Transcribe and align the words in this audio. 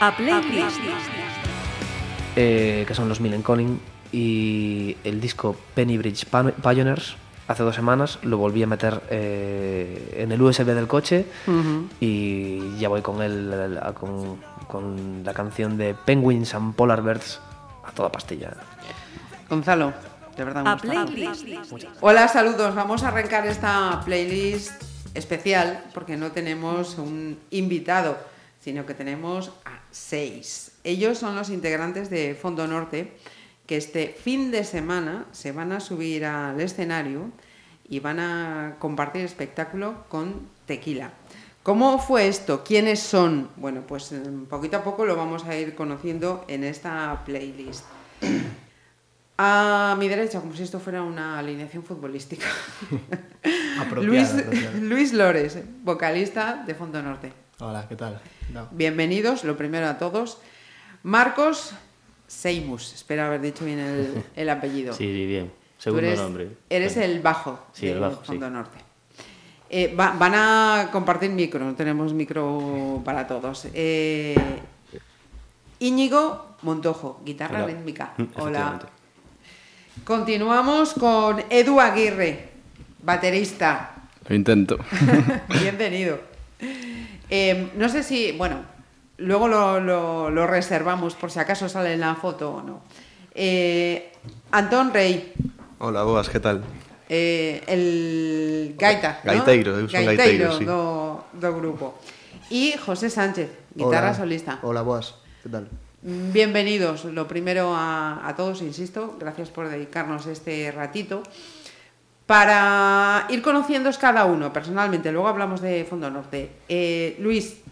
A 0.00 0.14
playlist. 0.16 0.78
eh, 2.36 2.84
que 2.86 2.94
son 2.94 3.08
los 3.08 3.20
Millen 3.20 3.42
Conning, 3.42 3.80
y 4.12 4.96
el 5.04 5.20
disco 5.20 5.56
Penny 5.74 5.96
Bridge 5.98 6.26
Pioneers, 6.26 7.16
hace 7.48 7.62
dos 7.62 7.74
semanas, 7.74 8.18
lo 8.22 8.36
volví 8.36 8.62
a 8.62 8.66
meter 8.66 9.00
eh, 9.10 10.16
en 10.18 10.32
el 10.32 10.42
USB 10.42 10.66
del 10.66 10.86
coche 10.86 11.26
y 12.00 12.76
ya 12.78 12.88
voy 12.88 13.00
con, 13.02 13.22
el, 13.22 13.78
a- 13.82 13.92
con, 13.94 14.36
con 14.68 15.22
la 15.24 15.32
canción 15.32 15.78
de 15.78 15.94
Penguins 15.94 16.54
and 16.54 16.74
Polar 16.74 17.02
Bears 17.02 17.40
a 17.84 17.92
toda 17.92 18.10
pastilla. 18.12 18.52
Gonzalo, 19.48 19.92
de 20.36 20.44
verdad 20.44 20.62
me 20.64 20.70
A 20.70 20.72
gusta. 20.74 20.88
playlist. 21.06 21.46
Hola, 22.00 22.28
saludos. 22.28 22.74
Vamos 22.74 23.02
a 23.02 23.08
arrancar 23.08 23.46
esta 23.46 24.02
playlist 24.04 24.82
especial 25.14 25.84
porque 25.94 26.16
no 26.18 26.32
tenemos 26.32 26.98
un 26.98 27.38
invitado, 27.50 28.18
sino 28.66 28.84
que 28.84 28.94
tenemos 28.94 29.52
a 29.64 29.78
seis. 29.92 30.72
Ellos 30.82 31.18
son 31.18 31.36
los 31.36 31.50
integrantes 31.50 32.10
de 32.10 32.34
Fondo 32.34 32.66
Norte 32.66 33.12
que 33.64 33.76
este 33.76 34.08
fin 34.08 34.50
de 34.50 34.64
semana 34.64 35.26
se 35.30 35.52
van 35.52 35.70
a 35.70 35.78
subir 35.78 36.24
al 36.24 36.60
escenario 36.60 37.30
y 37.88 38.00
van 38.00 38.18
a 38.18 38.74
compartir 38.80 39.22
espectáculo 39.22 40.04
con 40.08 40.48
Tequila. 40.66 41.12
¿Cómo 41.62 42.00
fue 42.00 42.26
esto? 42.26 42.64
¿Quiénes 42.64 42.98
son? 42.98 43.50
Bueno, 43.54 43.82
pues 43.86 44.10
eh, 44.10 44.20
poquito 44.50 44.78
a 44.78 44.82
poco 44.82 45.06
lo 45.06 45.14
vamos 45.14 45.44
a 45.44 45.56
ir 45.56 45.76
conociendo 45.76 46.44
en 46.48 46.64
esta 46.64 47.22
playlist. 47.24 47.84
A 49.38 49.94
mi 49.98 50.08
derecha, 50.08 50.40
como 50.40 50.54
si 50.54 50.62
esto 50.62 50.80
fuera 50.80 51.02
una 51.02 51.38
alineación 51.38 51.84
futbolística. 51.84 52.46
Luis. 54.00 54.34
Luis 54.80 55.12
Lores, 55.12 55.58
vocalista 55.84 56.64
de 56.66 56.74
Fondo 56.74 57.02
Norte. 57.02 57.45
Hola, 57.58 57.86
¿qué 57.88 57.96
tal? 57.96 58.20
No. 58.52 58.68
Bienvenidos, 58.70 59.44
lo 59.44 59.56
primero 59.56 59.86
a 59.86 59.98
todos. 59.98 60.38
Marcos 61.02 61.72
Seimus, 62.26 62.92
espero 62.94 63.24
haber 63.24 63.40
dicho 63.40 63.64
bien 63.64 63.78
el, 63.78 64.24
el 64.36 64.50
apellido. 64.50 64.92
Sí, 64.92 65.06
bien. 65.26 65.46
Tú 65.48 65.82
Segundo 65.82 66.06
eres, 66.06 66.18
nombre. 66.20 66.48
Eres 66.70 66.94
Bueno. 66.94 67.12
el 67.12 67.20
bajo 67.20 67.66
Sí, 67.72 67.86
de 67.86 67.92
el 67.92 68.00
bajo, 68.00 68.22
Fondo 68.24 68.46
sí. 68.46 68.52
Norte. 68.52 68.78
Eh, 69.68 69.94
va- 69.98 70.12
van 70.18 70.34
a 70.34 70.88
compartir 70.92 71.30
micro, 71.30 71.64
no 71.64 71.74
tenemos 71.74 72.12
micro 72.12 73.00
para 73.04 73.26
todos. 73.26 73.66
Eh, 73.74 74.34
Íñigo 75.80 76.56
Montojo, 76.62 77.20
guitarra 77.24 77.58
Hola. 77.64 77.66
rítmica. 77.66 78.14
Hola. 78.36 78.78
Continuamos 80.04 80.92
con 80.94 81.42
Edu 81.50 81.80
Aguirre, 81.80 82.50
baterista. 83.02 83.94
Lo 84.28 84.34
intento. 84.36 84.78
Bienvenido. 85.60 86.20
Eh, 87.30 87.70
no 87.76 87.88
sé 87.88 88.02
si, 88.02 88.32
bueno, 88.32 88.60
luego 89.18 89.48
lo, 89.48 89.80
lo- 89.80 90.30
lo 90.30 90.46
reservamos 90.46 91.14
por 91.14 91.30
si 91.30 91.38
acaso 91.38 91.68
sale 91.68 91.94
en 91.94 92.00
la 92.00 92.14
foto 92.14 92.50
o 92.54 92.62
no. 92.62 92.80
Eh, 93.34 94.12
Antón 94.52 94.92
Rey, 94.94 95.32
Hola, 95.78 96.02
boas, 96.04 96.28
que 96.30 96.40
tal? 96.40 96.62
eh, 97.08 97.62
el 97.66 98.74
gaita, 98.78 99.20
¿no? 99.24 99.32
Gaiteiro, 99.32 99.78
eu 99.78 99.88
son 99.88 100.04
gaiteiro, 100.06 100.56
sí. 100.58 100.64
do, 100.64 101.24
do 101.36 101.50
grupo. 101.54 101.98
Y 102.48 102.74
José 102.78 103.10
Sánchez, 103.10 103.50
guitarra 103.74 104.10
Hola. 104.10 104.14
solista. 104.16 104.58
Hola, 104.62 104.82
boas. 104.82 105.14
¿Qué 105.42 105.48
tal? 105.50 105.68
Bienvenidos, 106.02 107.04
lo 107.04 107.26
primero 107.26 107.74
a, 107.74 108.22
a 108.26 108.36
todos, 108.36 108.62
insisto, 108.62 109.16
gracias 109.18 109.50
por 109.50 109.68
dedicarnos 109.68 110.26
este 110.26 110.70
ratito. 110.70 111.22
Para 112.26 113.26
ir 113.30 113.40
conociéndoos 113.40 113.98
cada 113.98 114.26
uno 114.26 114.52
personalmente, 114.52 115.12
luego 115.12 115.28
hablamos 115.28 115.60
de 115.62 115.86
Fondo 115.86 116.10
Norte. 116.10 116.50
Eh, 116.68 117.14
Luis, 117.20 117.62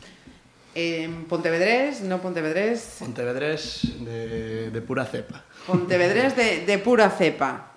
eh, 0.74 1.10
Pontevedrés, 1.28 2.02
no 2.02 2.22
Pontevedrés, 2.22 3.02
Pontevedrés 3.02 3.82
de, 3.98 4.70
de 4.70 4.80
pura 4.80 5.04
cepa. 5.06 5.42
Pontevedrés 5.66 6.36
de, 6.36 6.64
de 6.64 6.78
pura 6.78 7.10
cepa. 7.10 7.74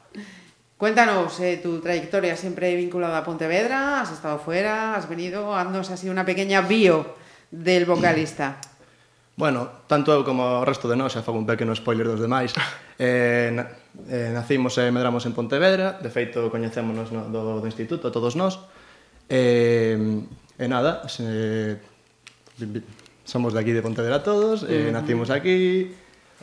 Cuéntanos 0.78 1.40
eh, 1.40 1.58
tu 1.58 1.82
trayectoria 1.82 2.38
siempre 2.38 2.76
vinculada 2.76 3.18
a 3.18 3.26
Pontevedra, 3.26 4.02
has 4.02 4.14
estado 4.14 4.38
fuera, 4.38 4.94
has 4.94 5.10
venido, 5.10 5.58
haznos 5.58 5.90
así 5.90 6.08
una 6.08 6.26
pequeña 6.26 6.62
bio 6.62 7.18
del 7.50 7.86
vocalista. 7.86 8.62
Bueno, 9.38 9.70
tanto 9.86 10.10
eu 10.14 10.26
como 10.26 10.62
o 10.62 10.66
resto 10.66 10.90
de 10.90 10.98
nós, 10.98 11.14
xa 11.14 11.22
fago 11.22 11.38
un 11.38 11.46
pequeno 11.46 11.70
spoiler 11.78 12.10
dos 12.10 12.18
demais, 12.18 12.58
eh, 12.98 13.54
Eh, 14.06 14.30
nacimos 14.30 14.78
e 14.78 14.94
medramos 14.94 15.26
en 15.26 15.34
Pontevedra, 15.34 15.98
de 15.98 16.14
feito 16.14 16.54
coñecémonos 16.54 17.10
no, 17.10 17.28
do, 17.34 17.58
do 17.60 17.68
instituto 17.68 18.14
todos 18.14 18.38
nós. 18.38 18.62
Eh, 19.28 19.98
e 20.58 20.66
nada, 20.70 21.10
se, 21.10 21.82
somos 23.26 23.58
de 23.58 23.60
aquí 23.60 23.74
de 23.74 23.82
Pontevedra 23.82 24.22
todos, 24.22 24.62
eh, 24.70 24.94
nacimos 24.94 25.34
aquí, 25.34 25.90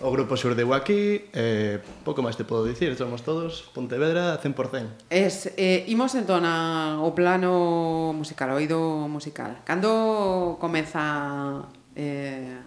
O 0.03 0.11
grupo 0.11 0.35
xurdeu 0.35 0.75
aquí, 0.75 1.31
eh, 1.31 1.79
pouco 2.03 2.19
máis 2.19 2.35
te 2.35 2.43
podo 2.43 2.67
dicir, 2.67 2.99
somos 2.99 3.23
todos 3.23 3.71
Pontevedra 3.71 4.43
100%. 4.43 5.07
Es, 5.07 5.55
eh, 5.55 5.87
imos 5.87 6.19
entón 6.19 6.43
ao 6.43 7.15
plano 7.15 8.11
musical, 8.11 8.51
o 8.51 8.59
oído 8.59 9.07
musical. 9.07 9.63
Cando 9.63 10.59
comeza 10.59 11.71
eh, 11.95 12.59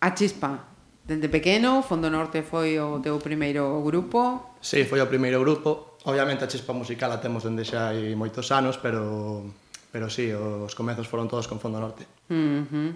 a 0.00 0.08
chispa 0.16 0.71
Dende 1.12 1.28
pequeno, 1.28 1.84
Fondo 1.84 2.08
Norte 2.08 2.40
foi 2.40 2.80
o 2.80 2.96
teu 3.04 3.20
primeiro 3.20 3.84
grupo? 3.84 4.56
Sí, 4.64 4.88
foi 4.88 4.96
o 5.04 5.04
primeiro 5.04 5.44
grupo. 5.44 6.00
Obviamente 6.08 6.40
a 6.40 6.48
chispa 6.48 6.72
musical 6.72 7.12
a 7.12 7.20
temos 7.20 7.44
dende 7.44 7.68
xa 7.68 7.92
hai 7.92 8.16
moitos 8.16 8.48
anos, 8.48 8.80
pero 8.80 9.44
pero 9.92 10.08
sí, 10.08 10.32
os 10.32 10.72
comezos 10.72 11.04
foron 11.04 11.28
todos 11.28 11.44
con 11.44 11.60
Fondo 11.60 11.76
Norte. 11.84 12.08
Uh 12.32 12.64
-huh. 12.64 12.90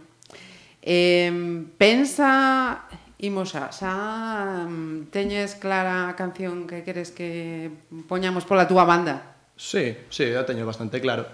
eh, 0.81 1.29
pensa, 1.77 2.89
imos 3.21 3.53
xa, 3.53 3.69
xa 3.69 4.65
teñes 5.13 5.53
clara 5.61 6.09
a 6.09 6.17
canción 6.17 6.65
que 6.65 6.89
queres 6.89 7.13
que 7.13 7.69
poñamos 8.09 8.49
pola 8.49 8.65
túa 8.65 8.89
banda? 8.89 9.37
Sí, 9.61 9.93
sí, 10.09 10.25
eu 10.25 10.49
teño 10.49 10.65
bastante 10.65 11.05
claro. 11.05 11.29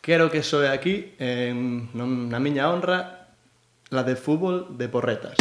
Quero 0.00 0.32
que 0.32 0.40
soe 0.40 0.72
aquí, 0.72 1.12
en, 1.20 1.92
eh, 1.92 2.32
na 2.32 2.40
miña 2.40 2.72
honra, 2.72 3.28
la 3.92 4.08
de 4.08 4.16
fútbol 4.16 4.80
de 4.80 4.88
porretas. 4.88 5.36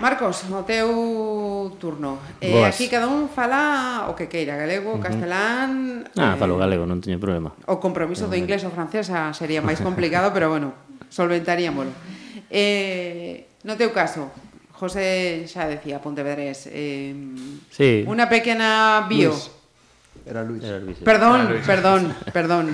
Marcos, 0.00 0.48
o 0.48 0.64
teu 0.64 1.76
turno. 1.76 2.16
Eh, 2.40 2.56
Boas. 2.56 2.72
aquí 2.72 2.88
cada 2.88 3.04
un 3.04 3.28
fala 3.28 4.08
o 4.08 4.16
que 4.16 4.32
queira, 4.32 4.56
galego, 4.56 4.96
uh 4.96 4.96
-huh. 4.96 5.04
castelán... 5.04 6.08
Ah, 6.16 6.32
eh, 6.32 6.36
falo 6.40 6.56
galego, 6.56 6.88
non 6.88 7.04
teño 7.04 7.20
problema. 7.20 7.52
O 7.68 7.76
compromiso 7.76 8.24
no, 8.24 8.32
do 8.32 8.36
inglés 8.40 8.64
ou 8.64 8.72
francesa 8.72 9.28
sería 9.36 9.60
máis 9.60 9.76
complicado, 9.84 10.32
pero 10.32 10.48
bueno, 10.48 10.72
solventaríamolo. 11.12 11.92
Eh, 12.48 13.44
no 13.68 13.76
teu 13.76 13.92
caso, 13.92 14.32
José 14.72 15.44
xa 15.44 15.68
decía, 15.68 16.00
Pontevedrés, 16.00 16.64
eh, 16.72 17.12
sí. 17.68 18.00
unha 18.08 18.24
pequena 18.24 19.04
bio... 19.04 19.36
Luis. 19.36 19.52
Era 20.24 20.40
Luis. 20.48 20.64
Era 20.64 20.80
Luis. 20.80 20.96
Perdón, 21.04 21.38
Era 21.44 21.50
Luis. 21.52 21.66
perdón, 21.68 22.02
perdón. 22.32 22.66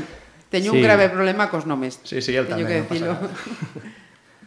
Teño 0.46 0.70
sí. 0.70 0.78
un 0.78 0.82
grave 0.86 1.10
problema 1.10 1.50
cos 1.50 1.66
nomes. 1.66 1.98
Sí, 2.06 2.22
sí, 2.22 2.38
el 2.38 2.46
Teño 2.46 2.62
tamén. 2.62 2.70
Que 2.70 2.76
decilo. 2.86 3.18
No 3.18 3.26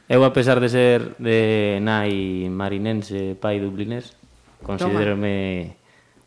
Eu, 0.10 0.26
a 0.26 0.34
pesar 0.34 0.58
de 0.58 0.74
ser 0.74 1.14
de 1.22 1.78
nai 1.86 2.50
marinense, 2.50 3.38
pai 3.38 3.62
dublinés, 3.62 4.18
considerome 4.66 5.78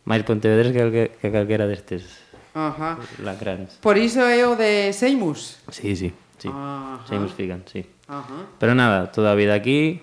máis 0.07 0.23
pontevedrés 0.23 0.71
que, 0.71 0.83
que, 0.87 1.03
que 1.19 1.27
calquera 1.27 1.67
destes 1.67 2.23
Ajá. 2.55 2.95
lacrans. 3.19 3.83
Por 3.83 3.99
iso 3.99 4.23
é 4.23 4.39
o 4.47 4.55
de 4.55 4.95
Seimus? 4.95 5.59
Sí, 5.67 5.99
sí. 5.99 6.15
sí. 6.39 6.47
Ajá. 6.47 7.03
Seimus 7.11 7.35
Figan, 7.35 7.67
sí. 7.67 7.83
Ajá. 8.07 8.55
Pero 8.55 8.71
nada, 8.71 9.11
toda 9.11 9.31
a 9.31 9.35
vida 9.35 9.51
aquí, 9.51 9.99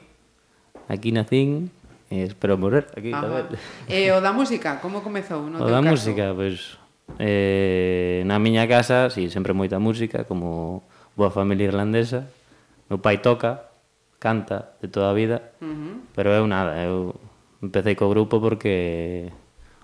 aquí 0.84 1.08
nacín, 1.08 1.72
e 2.12 2.28
espero 2.28 2.60
morrer 2.60 2.84
aquí 2.92 3.16
Ajá. 3.16 3.24
tamén. 3.24 3.48
E 3.88 4.12
o 4.12 4.20
da 4.20 4.36
música, 4.36 4.76
como 4.84 5.00
comezou? 5.00 5.48
No 5.48 5.56
o 5.56 5.72
da 5.72 5.80
caso? 5.80 5.88
música, 5.88 6.36
pois... 6.36 6.76
Eh, 7.16 8.22
na 8.28 8.36
miña 8.36 8.68
casa, 8.68 9.08
si, 9.08 9.24
sí, 9.24 9.32
sempre 9.32 9.56
moita 9.56 9.80
música, 9.80 10.28
como 10.28 10.84
boa 11.16 11.32
familia 11.32 11.72
irlandesa. 11.72 12.28
Meu 12.90 12.98
pai 12.98 13.18
toca, 13.24 13.69
canta 14.20 14.76
de 14.84 14.86
toda 14.86 15.10
a 15.10 15.16
vida, 15.16 15.50
uh 15.58 15.66
-huh. 15.66 15.94
pero 16.14 16.30
eu 16.36 16.46
nada, 16.46 16.76
eu 16.84 17.16
empecé 17.64 17.96
co 17.96 18.12
grupo 18.12 18.38
porque 18.38 19.32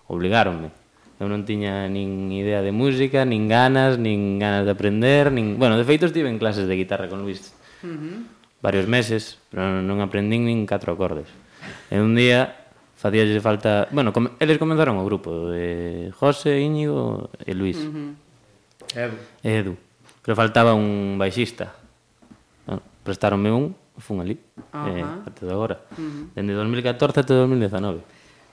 obligáronme. 0.06 0.70
Eu 1.16 1.32
non 1.32 1.48
tiña 1.48 1.88
nin 1.88 2.28
idea 2.28 2.60
de 2.60 2.76
música, 2.76 3.24
nin 3.24 3.48
ganas, 3.48 3.96
nin 3.96 4.36
ganas 4.36 4.68
de 4.68 4.72
aprender, 4.76 5.32
nin... 5.32 5.56
Bueno, 5.56 5.80
de 5.80 5.84
feito 5.88 6.04
estive 6.04 6.28
en 6.28 6.36
clases 6.36 6.68
de 6.68 6.76
guitarra 6.76 7.08
con 7.08 7.24
Luis 7.24 7.56
uh 7.80 7.88
-huh. 7.88 8.16
varios 8.60 8.84
meses, 8.84 9.40
pero 9.48 9.80
non 9.80 10.04
aprendín 10.04 10.44
nin 10.44 10.68
catro 10.68 10.92
acordes. 10.92 11.32
E 11.88 11.96
un 11.96 12.12
día 12.12 12.68
facíalle 13.00 13.40
falta... 13.40 13.88
Bueno, 13.96 14.12
com... 14.12 14.28
eles 14.36 14.60
comenzaron 14.60 15.00
o 15.00 15.08
grupo 15.08 15.48
de 15.48 16.12
José, 16.12 16.60
Íñigo 16.60 17.32
e 17.40 17.56
Luis. 17.56 17.80
Uh 17.80 17.88
-huh. 17.88 18.10
Edu. 18.92 19.16
Edu. 19.40 19.72
Pero 20.20 20.36
faltaba 20.36 20.76
un 20.76 21.16
baixista. 21.16 21.72
Bueno, 22.68 22.84
prestaronme 23.00 23.48
un 23.48 23.72
fun 23.98 24.20
ali 24.20 24.38
uh 24.56 24.62
-huh. 24.72 24.98
eh, 24.98 25.04
até 25.26 25.50
agora, 25.50 25.80
uh 25.92 25.98
-huh. 25.98 26.30
dende 26.34 26.52
2014 26.54 27.20
até 27.20 27.34
2019. 27.34 28.00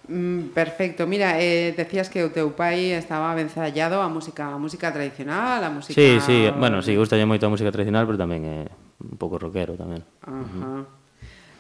Mm, 0.08 0.52
perfecto. 0.52 1.08
Mira, 1.08 1.40
eh, 1.40 1.72
decías 1.72 2.10
que 2.10 2.24
o 2.24 2.30
teu 2.30 2.52
pai 2.52 2.92
estaba 2.92 3.32
avenzallado 3.32 4.04
a 4.04 4.10
música 4.12 4.52
a 4.52 4.60
música 4.60 4.92
tradicional, 4.92 5.64
a 5.64 5.72
música... 5.72 5.96
Sí, 5.96 6.20
sí, 6.20 6.52
bueno, 6.60 6.84
sí, 6.84 6.92
gustalle 6.96 7.24
moito 7.24 7.48
a 7.48 7.54
música 7.54 7.72
tradicional, 7.72 8.04
pero 8.04 8.20
tamén 8.20 8.44
é 8.44 8.60
eh, 8.68 9.00
un 9.00 9.16
pouco 9.16 9.40
rockero 9.40 9.80
tamén. 9.80 10.04
Ajá. 10.28 10.36
Uh 10.36 10.84
-huh. 10.84 10.84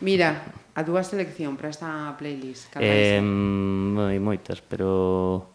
Mira, 0.04 0.44
a 0.76 0.84
túa 0.84 1.00
selección 1.08 1.56
para 1.56 1.72
esta 1.72 2.12
playlist, 2.20 2.68
cala 2.68 2.84
eh, 2.84 3.24
moi 3.24 4.20
moitas, 4.20 4.60
pero 4.60 5.48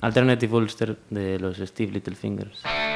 Alternative 0.00 0.52
Ulster 0.52 0.98
de 1.08 1.40
los 1.40 1.56
Steve 1.56 1.92
Littlefingers. 1.92 2.60
Fingers. 2.60 2.87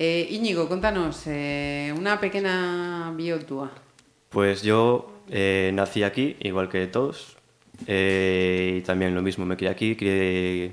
Eh, 0.00 0.28
Íñigo, 0.32 0.64
contanos 0.64 1.28
eh, 1.28 1.92
unha 1.92 2.16
pequena 2.16 3.12
bio 3.12 3.36
túa. 3.44 3.68
Pues 4.32 4.64
yo 4.64 5.20
eh, 5.28 5.68
nací 5.76 6.00
aquí, 6.02 6.40
igual 6.40 6.72
que 6.72 6.88
todos, 6.88 7.36
eh, 7.84 8.78
y 8.78 8.80
también 8.80 9.14
lo 9.14 9.20
mismo, 9.20 9.44
me 9.44 9.56
crié 9.56 9.70
aquí, 9.70 9.96
crié... 9.96 10.72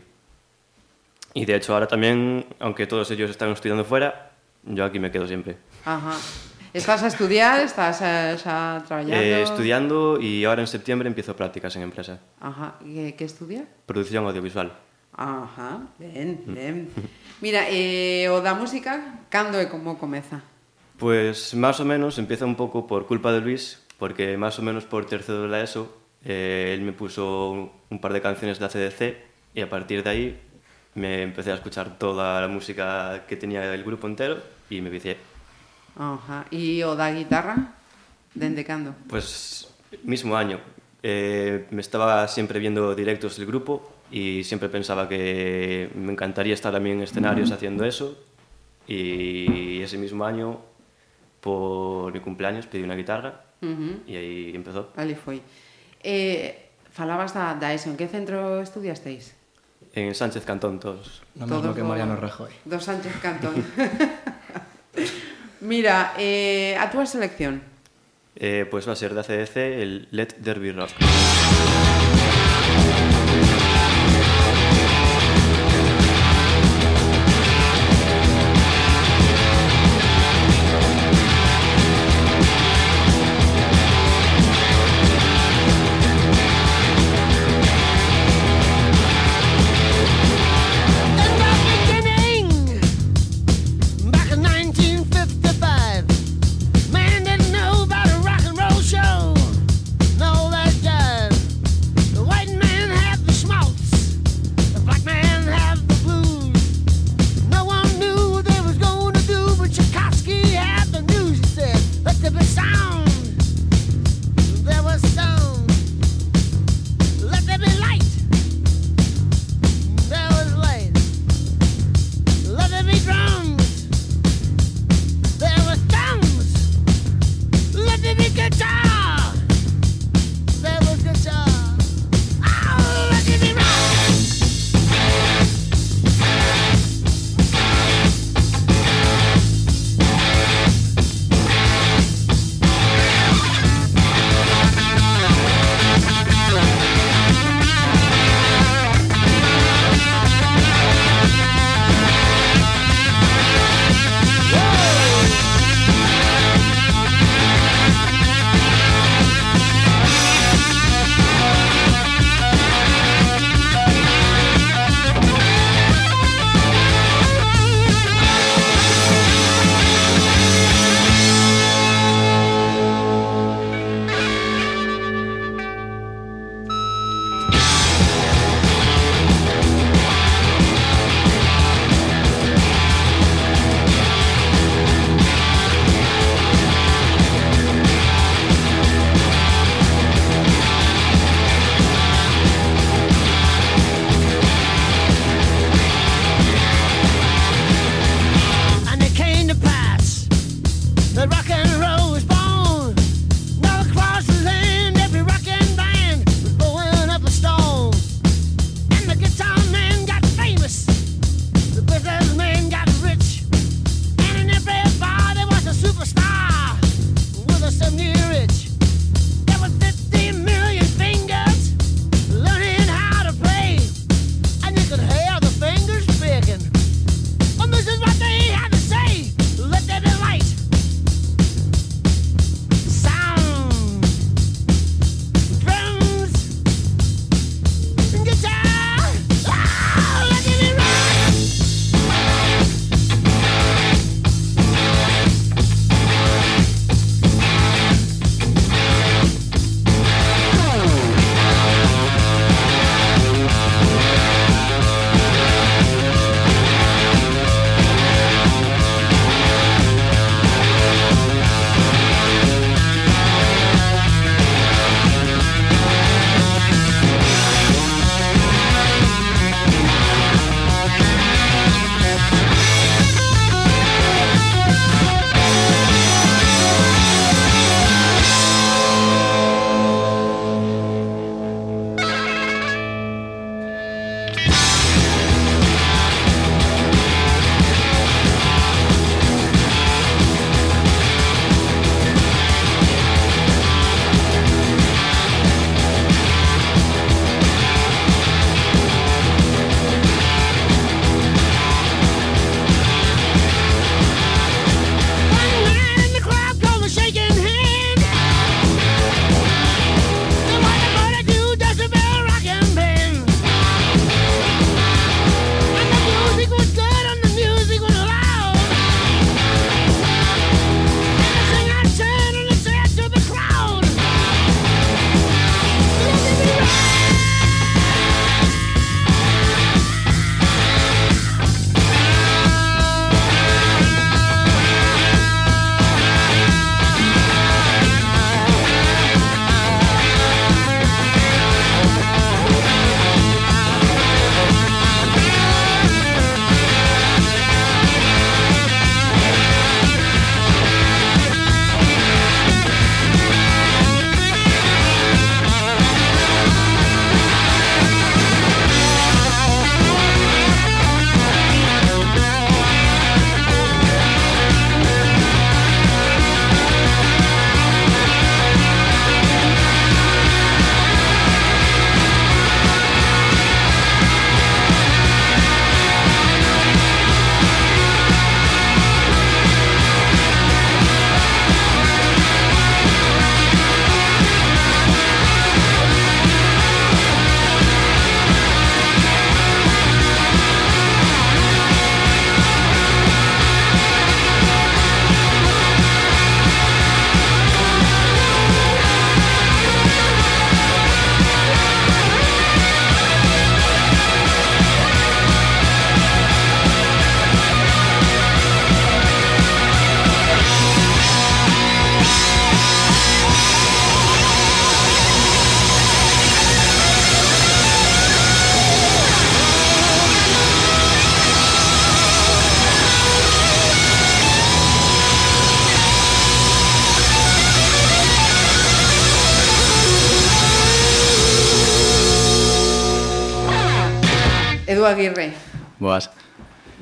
Y 1.33 1.45
de 1.45 1.55
hecho 1.55 1.73
ahora 1.73 1.87
también, 1.87 2.45
aunque 2.57 2.87
todos 2.87 3.11
ellos 3.11 3.29
están 3.29 3.51
estudiando 3.51 3.83
fuera, 3.83 4.31
yo 4.63 4.85
aquí 4.85 4.97
me 4.97 5.11
quedo 5.11 5.27
siempre. 5.27 5.57
Ajá. 5.85 6.15
Estás 6.73 7.03
a 7.03 7.07
estudiar, 7.07 7.61
estás 7.61 8.01
a, 8.01 8.37
xa 8.37 8.83
traballando? 8.87 9.23
Eh, 9.23 9.41
estudiando 9.43 10.19
y 10.21 10.45
ahora 10.45 10.61
en 10.61 10.67
septiembre 10.67 11.07
empiezo 11.07 11.35
prácticas 11.35 11.75
en 11.75 11.83
empresa. 11.83 12.19
Ajá, 12.39 12.79
que, 12.79 13.15
que 13.15 13.25
estudia? 13.25 13.65
Producción 13.85 14.25
audiovisual. 14.25 14.71
Ajá, 15.17 15.81
ben, 15.97 16.43
ben. 16.45 16.89
Mira, 17.41 17.65
eh, 17.69 18.29
o 18.29 18.39
da 18.39 18.53
música, 18.53 19.25
cando 19.33 19.57
e 19.57 19.65
como 19.65 19.97
comeza? 19.97 20.45
Pues 21.01 21.57
más 21.57 21.81
o 21.81 21.85
menos 21.85 22.21
empieza 22.21 22.45
un 22.45 22.53
poco 22.53 22.85
por 22.85 23.09
culpa 23.09 23.33
de 23.33 23.41
Luis, 23.41 23.81
porque 23.97 24.37
más 24.37 24.59
o 24.59 24.61
menos 24.61 24.85
por 24.85 25.09
tercero 25.09 25.41
de 25.41 25.49
la 25.49 25.61
ESO, 25.65 25.89
eh, 26.23 26.73
él 26.77 26.85
me 26.85 26.93
puso 26.93 27.49
un, 27.49 27.71
un 27.89 27.97
par 27.99 28.13
de 28.13 28.21
canciones 28.21 28.61
de 28.61 28.65
ACDC 28.65 29.01
y 29.57 29.61
a 29.61 29.69
partir 29.69 30.03
de 30.03 30.09
ahí 30.09 30.39
me 30.93 31.23
empecé 31.23 31.51
a 31.51 31.55
escuchar 31.55 31.97
toda 31.97 32.39
la 32.41 32.47
música 32.47 33.25
que 33.27 33.35
tenía 33.37 33.73
el 33.73 33.83
grupo 33.83 34.05
entero 34.05 34.37
y 34.69 34.81
me 34.81 34.89
vicié. 34.89 35.17
Ajá, 35.97 36.45
e 36.53 36.85
o 36.85 36.93
da 36.93 37.09
guitarra? 37.09 37.73
Dende 38.37 38.61
cando? 38.61 38.93
Pues 39.09 39.73
mismo 40.03 40.37
año. 40.37 40.61
Eh, 41.01 41.65
me 41.69 41.81
estaba 41.81 42.27
siempre 42.27 42.59
viendo 42.59 42.93
directos 42.93 43.37
del 43.37 43.45
grupo 43.45 43.96
y 44.11 44.43
siempre 44.43 44.69
pensaba 44.69 45.07
que 45.09 45.89
me 45.95 46.11
encantaría 46.13 46.53
estar 46.53 46.71
también 46.71 46.97
en 46.97 47.03
escenarios 47.03 47.51
haciendo 47.51 47.83
eso. 47.85 48.17
Y 48.87 49.81
ese 49.81 49.97
mismo 49.97 50.23
año, 50.25 50.59
por 51.41 52.13
mi 52.13 52.19
cumpleaños, 52.21 52.67
pedí 52.67 52.83
una 52.83 52.95
guitarra 52.95 53.41
Uh 53.61 54.05
y 54.07 54.15
ahí 54.15 54.51
empezó. 54.55 54.93
Ali 54.95 55.15
foi. 55.15 55.41
Eh, 56.03 56.69
falabas 56.93 57.33
da, 57.33 57.55
da 57.59 57.73
ESO, 57.73 57.89
en 57.89 57.97
que 57.97 58.07
centro 58.07 58.61
estudiasteis? 58.61 59.33
En 59.97 60.13
Sánchez 60.13 60.45
Cantón 60.45 60.79
todos. 60.79 61.23
Lo 61.35 61.47
mismo 61.47 61.73
que 61.73 61.81
do- 61.81 61.87
Mariano 61.89 62.15
Rajoy. 62.15 62.51
Do 62.65 62.79
Sánchez 62.79 63.17
Cantón. 63.19 63.55
Mira, 65.61 66.13
eh, 66.19 66.77
a 66.79 66.91
túa 66.91 67.05
selección. 67.09 67.61
Eh, 68.37 68.67
pues 68.69 68.87
va 68.87 68.93
a 68.93 68.95
ser 68.95 69.15
de 69.15 69.21
ACDC 69.21 69.57
el 69.57 70.07
Let 70.11 70.37
There 70.43 70.59
Be 70.59 70.71
Rock. 70.71 70.91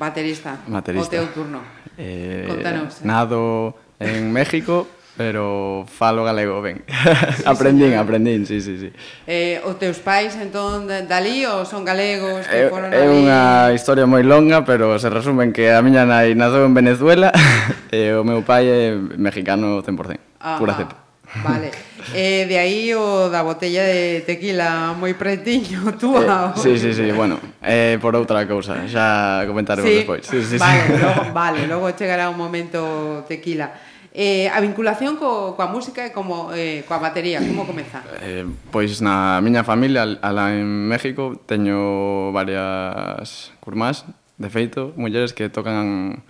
Baterista. 0.06 0.62
Baterista. 0.70 1.06
O 1.06 1.10
teu 1.10 1.26
turno. 1.34 1.60
Eh, 1.98 2.46
Contanos. 2.46 3.02
Eh. 3.02 3.08
Nado 3.08 3.74
en 3.98 4.30
México, 4.30 4.86
pero 5.16 5.86
falo 5.88 6.22
galego 6.24 6.60
ben. 6.60 6.84
Sí, 6.86 7.42
aprendín, 7.48 7.88
señor. 7.96 8.04
aprendín, 8.04 8.44
sí, 8.46 8.60
sí, 8.60 8.76
sí. 8.78 8.92
Eh, 9.26 9.60
os 9.64 9.80
teus 9.80 9.96
pais 9.98 10.36
entón 10.36 10.84
dali 10.86 11.48
ou 11.48 11.64
son 11.64 11.88
galegos 11.88 12.44
que 12.46 12.68
eh, 12.68 12.68
foron 12.68 12.92
É, 12.92 13.00
é 13.00 13.08
unha 13.08 13.72
historia 13.72 14.04
moi 14.04 14.20
longa, 14.20 14.62
pero 14.68 15.00
se 15.00 15.08
resumen 15.08 15.56
que 15.56 15.72
a 15.72 15.80
miña 15.80 16.04
nai 16.04 16.36
naceu 16.36 16.68
en 16.68 16.76
Venezuela 16.76 17.32
e 17.90 18.12
o 18.12 18.22
meu 18.28 18.44
pai 18.44 18.68
é 18.68 18.92
mexicano 19.16 19.80
100%, 19.80 20.20
Ajá. 20.38 20.60
pura 20.60 20.76
cepa. 20.76 21.05
Vale. 21.42 21.70
Eh, 22.14 22.46
de 22.46 22.56
aí 22.56 22.94
o 22.94 23.26
da 23.34 23.42
botella 23.42 23.82
de 23.82 24.22
tequila 24.22 24.94
moi 24.94 25.10
pretiño 25.18 25.90
túa. 26.00 26.54
Eh, 26.54 26.62
sí, 26.62 26.78
sí, 26.78 26.94
sí, 26.94 27.10
bueno, 27.10 27.42
eh, 27.58 27.98
por 27.98 28.14
outra 28.14 28.46
cousa, 28.46 28.86
xa 28.86 29.42
comentaremos 29.42 29.90
sí. 29.90 30.06
despois. 30.06 30.22
Sí, 30.22 30.38
sí, 30.38 30.54
vale, 30.54 30.86
sí. 30.86 31.02
Logo, 31.02 31.22
vale, 31.34 31.66
logo 31.66 31.90
chegará 31.98 32.30
un 32.30 32.38
momento 32.38 33.26
tequila. 33.26 33.74
Eh, 34.14 34.48
a 34.48 34.62
vinculación 34.62 35.18
co, 35.18 35.58
coa 35.58 35.66
música 35.66 36.06
e 36.06 36.14
como 36.14 36.54
eh, 36.54 36.86
coa 36.86 37.02
batería, 37.02 37.42
como 37.42 37.66
comeza? 37.66 38.06
Eh, 38.22 38.46
pois 38.70 39.02
na 39.02 39.42
miña 39.42 39.66
familia, 39.66 40.06
alá 40.22 40.54
en 40.54 40.86
México, 40.86 41.36
teño 41.42 42.30
varias 42.30 43.50
curmás, 43.58 44.06
de 44.38 44.48
feito, 44.48 44.94
mulleres 44.94 45.34
que 45.34 45.50
tocan 45.50 46.22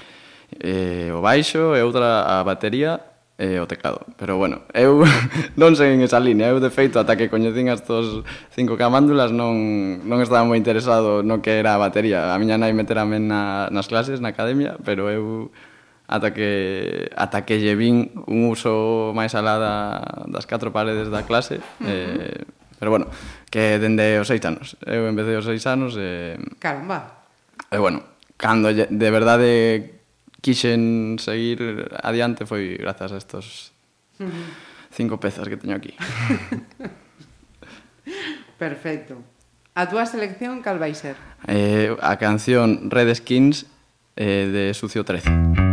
eh, 0.59 1.13
o 1.13 1.21
baixo 1.21 1.77
e 1.77 1.85
outra 1.85 2.25
a 2.25 2.43
batería 2.43 3.15
eh, 3.38 3.61
o 3.61 3.66
teclado. 3.66 4.07
Pero 4.16 4.37
bueno, 4.37 4.62
eu 4.72 5.05
non 5.61 5.77
sei 5.77 5.92
en 5.92 6.01
esa 6.01 6.20
línea. 6.20 6.49
Eu, 6.49 6.61
de 6.61 6.72
feito, 6.72 6.96
ata 6.96 7.20
que 7.20 7.29
coñecín 7.29 7.68
estos 7.68 8.25
cinco 8.53 8.81
camándulas 8.81 9.33
non, 9.33 10.01
non 10.09 10.18
estaba 10.25 10.49
moi 10.49 10.57
interesado 10.57 11.20
no 11.20 11.44
que 11.44 11.61
era 11.61 11.77
a 11.77 11.81
batería. 11.81 12.33
A 12.33 12.40
miña 12.40 12.57
nai 12.57 12.72
meterame 12.72 13.20
na, 13.20 13.68
nas 13.68 13.88
clases, 13.92 14.25
na 14.25 14.33
academia, 14.33 14.81
pero 14.81 15.12
eu 15.12 15.53
ata 16.09 16.33
que, 16.33 17.11
ata 17.12 17.44
que 17.44 17.61
lle 17.61 17.77
vin 17.77 18.14
un 18.25 18.49
uso 18.49 19.12
máis 19.12 19.37
alá 19.37 19.61
da, 19.61 19.77
das 20.31 20.49
catro 20.49 20.72
paredes 20.72 21.12
da 21.12 21.29
clase, 21.29 21.61
uh 21.61 21.85
-huh. 21.85 21.90
eh, 21.90 22.40
pero 22.79 22.88
bueno, 22.90 23.07
que 23.51 23.77
dende 23.77 24.16
os 24.20 24.29
seis 24.29 24.40
anos. 24.49 24.77
Eu 24.85 25.09
empecé 25.09 25.37
os 25.37 25.44
seis 25.44 25.64
anos... 25.66 25.96
Eh, 25.99 26.37
Caramba! 26.61 27.27
E 27.72 27.77
eh, 27.77 27.81
bueno, 27.81 28.05
cando 28.37 28.72
de 28.72 29.09
verdade 29.11 29.96
quixen 30.47 31.19
seguir 31.19 31.91
adiante 32.07 32.47
foi 32.47 32.79
grazas 32.79 33.11
a 33.11 33.19
estos 33.19 33.75
cinco 34.95 35.19
pezas 35.19 35.51
que 35.51 35.59
teño 35.59 35.75
aquí. 35.75 35.91
Perfecto. 38.55 39.19
A 39.75 39.91
túa 39.91 40.07
selección 40.07 40.63
cal 40.63 40.79
vai 40.79 40.95
ser? 40.95 41.19
Eh, 41.51 41.91
a 41.99 42.15
canción 42.15 42.95
Red 42.95 43.11
Skins 43.19 43.67
eh, 44.15 44.47
de 44.47 44.71
Sucio 44.71 45.03
13. 45.03 45.65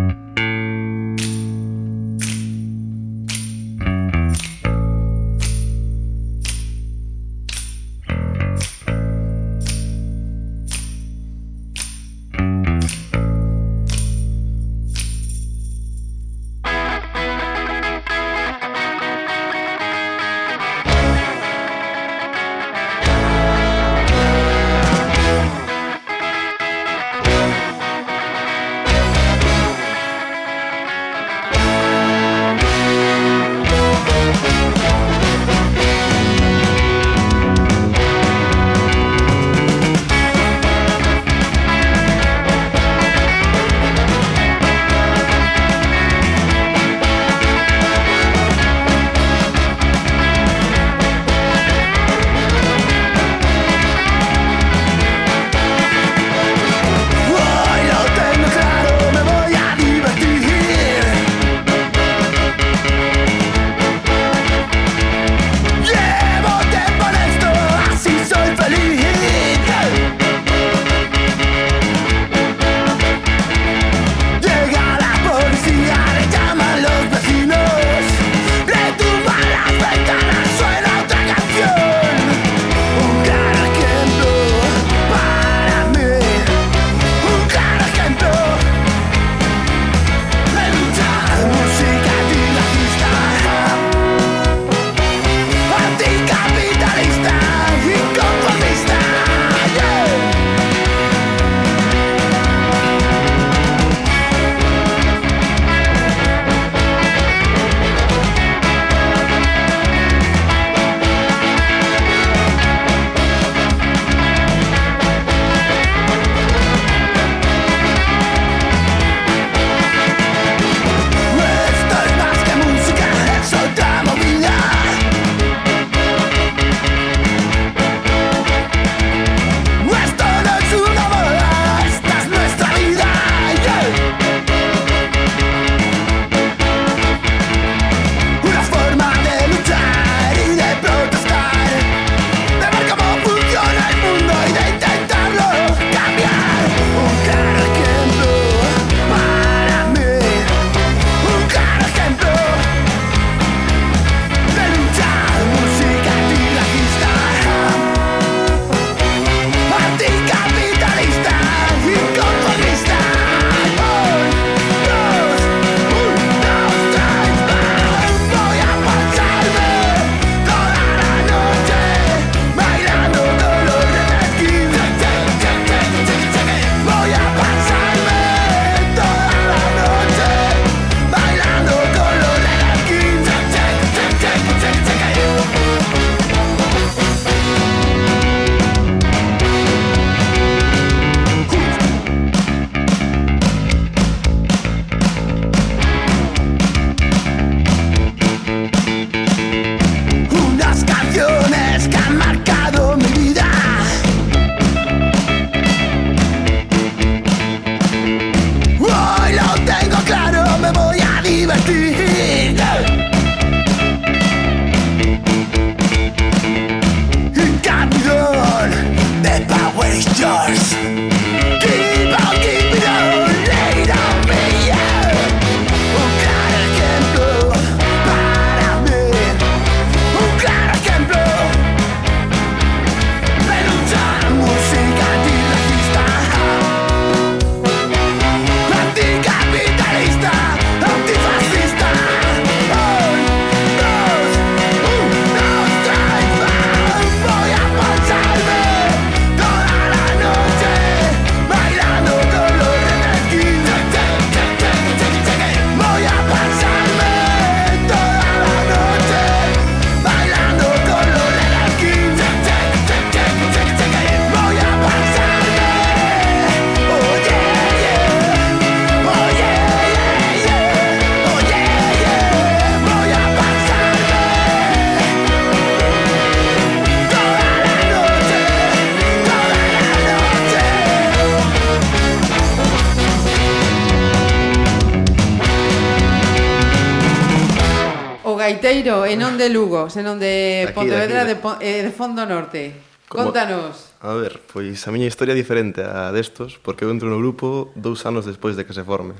de 289.44 289.50
Lugo, 289.50 289.90
senón 289.92 290.24
de 290.24 290.64
aquí, 290.66 290.74
Pontevedra 290.74 291.26
de, 291.28 291.36
aquí, 291.36 291.42
de, 291.60 291.66
de, 291.66 291.80
eh, 291.80 291.84
de 291.84 291.92
Fondo 291.92 292.26
Norte. 292.26 292.74
Como, 293.12 293.26
Contanos. 293.26 293.92
A 294.00 294.16
ver, 294.16 294.40
pois 294.48 294.80
a 294.88 294.92
miña 294.96 295.06
historia 295.06 295.36
é 295.36 295.38
diferente 295.38 295.84
a 295.84 296.16
destos, 296.16 296.56
porque 296.64 296.88
eu 296.88 296.90
entro 296.90 297.12
no 297.12 297.20
grupo 297.20 297.76
dous 297.76 298.08
anos 298.08 298.24
despois 298.24 298.56
de 298.56 298.64
que 298.64 298.72
se 298.72 298.88
forme. 298.88 299.20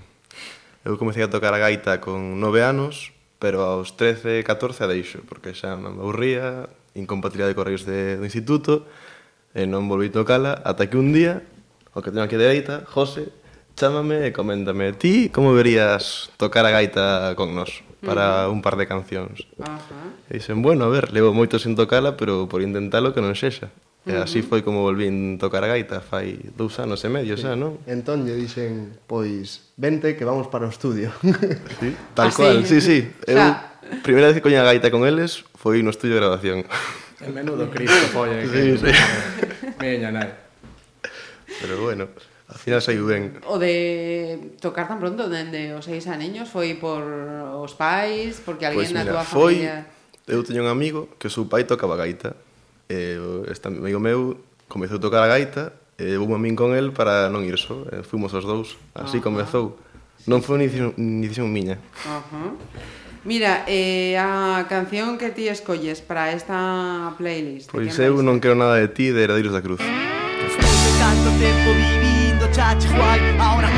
Eu 0.88 0.96
comecei 0.96 1.24
a 1.24 1.30
tocar 1.30 1.52
a 1.52 1.60
gaita 1.60 2.00
con 2.00 2.40
nove 2.40 2.64
anos, 2.64 3.12
pero 3.38 3.68
aos 3.68 4.00
13, 4.00 4.48
14 4.48 4.84
a 4.84 4.88
deixo, 4.88 5.20
porque 5.28 5.52
xa 5.52 5.76
me 5.76 5.92
aburría, 5.92 6.72
incompatibilidade 6.96 7.52
de 7.52 7.60
correios 7.60 7.84
de, 7.84 8.16
do 8.16 8.24
instituto, 8.24 8.88
e 9.52 9.68
non 9.68 9.92
volví 9.92 10.08
tocala, 10.08 10.56
ata 10.64 10.88
que 10.88 10.96
un 10.96 11.12
día, 11.12 11.44
o 11.92 12.00
que 12.00 12.10
teño 12.10 12.24
aquí 12.24 12.40
de 12.40 12.48
gaita, 12.48 12.88
José, 12.88 13.28
chámame 13.76 14.26
e 14.26 14.30
coméntame, 14.32 14.96
ti 14.96 15.28
como 15.28 15.52
verías 15.52 16.32
tocar 16.40 16.64
a 16.64 16.72
gaita 16.72 17.36
con 17.36 17.52
nós? 17.52 17.84
para 18.04 18.52
un 18.52 18.62
par 18.62 18.76
de 18.76 18.86
cancións. 18.86 19.48
Ajá. 19.58 19.80
E 20.28 20.38
dixen, 20.38 20.62
bueno, 20.62 20.86
a 20.86 20.92
ver, 20.92 21.16
levo 21.16 21.32
moito 21.32 21.58
sin 21.58 21.74
tocala, 21.80 22.20
pero 22.20 22.52
por 22.52 22.60
intentalo 22.62 23.16
que 23.16 23.24
non 23.24 23.34
sexa. 23.34 23.72
E 24.04 24.20
así 24.20 24.44
foi 24.44 24.60
como 24.60 24.84
volvín 24.84 25.40
tocar 25.40 25.64
a 25.64 25.72
gaita 25.72 26.04
fai 26.04 26.36
dous 26.60 26.76
anos 26.84 27.00
e 27.08 27.10
medio, 27.10 27.40
sí. 27.40 27.48
xa, 27.48 27.56
non? 27.56 27.80
Entón 27.88 28.28
lle 28.28 28.36
dixen, 28.36 29.00
pois, 29.08 29.72
vente 29.80 30.20
que 30.20 30.28
vamos 30.28 30.52
para 30.52 30.68
o 30.68 30.72
estudio. 30.72 31.16
Sí, 31.80 31.96
tal 32.12 32.28
Así. 32.28 32.36
cual, 32.36 32.68
sí, 32.68 32.84
sí. 32.84 33.08
Eu, 33.24 33.40
xa. 33.40 33.80
primeira 34.04 34.28
vez 34.28 34.36
que 34.36 34.44
coña 34.44 34.60
a 34.60 34.68
gaita 34.68 34.92
con 34.92 35.08
eles 35.08 35.48
foi 35.56 35.80
no 35.80 35.96
estudio 35.96 36.20
de 36.20 36.22
grabación. 36.22 36.68
En 37.24 37.32
menudo 37.32 37.72
Cristo, 37.72 37.96
folla. 38.12 38.44
Sí, 38.44 38.76
que... 38.76 38.92
sí. 38.92 38.92
Meña, 39.80 40.12
nai. 40.12 40.36
Pero 41.64 41.80
bueno. 41.80 42.12
Al 42.54 42.60
final 42.62 42.82
saiu 42.86 43.10
ben. 43.10 43.42
O 43.50 43.58
de 43.58 44.54
tocar 44.62 44.86
tan 44.86 45.02
pronto 45.02 45.26
dende 45.26 45.74
os 45.74 45.90
seis 45.90 46.06
aneños 46.06 46.54
foi 46.54 46.78
por 46.78 47.02
os 47.02 47.74
pais, 47.74 48.38
porque 48.46 48.70
alguén 48.70 48.94
pues, 48.94 48.94
mira, 48.94 49.10
na 49.10 49.10
tua 49.10 49.26
foi, 49.26 49.66
familia... 49.66 49.90
Eu 50.30 50.46
teño 50.46 50.62
un 50.62 50.70
amigo 50.70 51.10
que 51.18 51.28
o 51.28 51.34
seu 51.34 51.50
pai 51.50 51.66
tocaba 51.66 51.98
gaita. 51.98 52.38
E 52.88 53.18
este 53.50 53.74
amigo 53.74 53.98
meu 53.98 54.38
comezou 54.70 55.02
a 55.02 55.04
tocar 55.04 55.26
a 55.26 55.28
gaita 55.28 55.74
e 55.98 56.14
vou 56.16 56.30
a 56.30 56.38
min 56.38 56.54
con 56.54 56.78
el 56.78 56.94
para 56.94 57.34
non 57.34 57.42
ir 57.42 57.58
só. 57.58 57.90
E 57.90 58.06
fomos 58.06 58.38
os 58.38 58.46
dous. 58.46 58.78
Así 58.94 59.18
Ajá. 59.18 59.26
comezou. 59.26 59.82
Sí, 60.22 60.30
non 60.30 60.46
foi 60.46 60.62
unha 60.62 60.94
decisión 61.26 61.50
miña. 61.50 61.82
Ajá. 62.06 62.54
Mira, 63.26 63.66
eh, 63.66 64.14
a 64.20 64.68
canción 64.70 65.18
que 65.18 65.34
ti 65.34 65.48
escolles 65.48 66.06
para 66.06 66.36
esta 66.36 67.18
playlist... 67.18 67.72
Pois 67.72 67.98
eu 67.98 68.20
non 68.22 68.38
quero 68.44 68.54
nada 68.54 68.78
de 68.78 68.92
ti 68.92 69.10
de 69.10 69.26
Heredeiros 69.26 69.56
da 69.56 69.64
Cruz. 69.64 69.80
Despois 69.80 70.78
de 70.86 70.92
tanto 71.00 71.30
tempo 71.40 72.03
viviendo 72.54 72.56
chachihuay 72.56 73.38
Ahora 73.40 73.70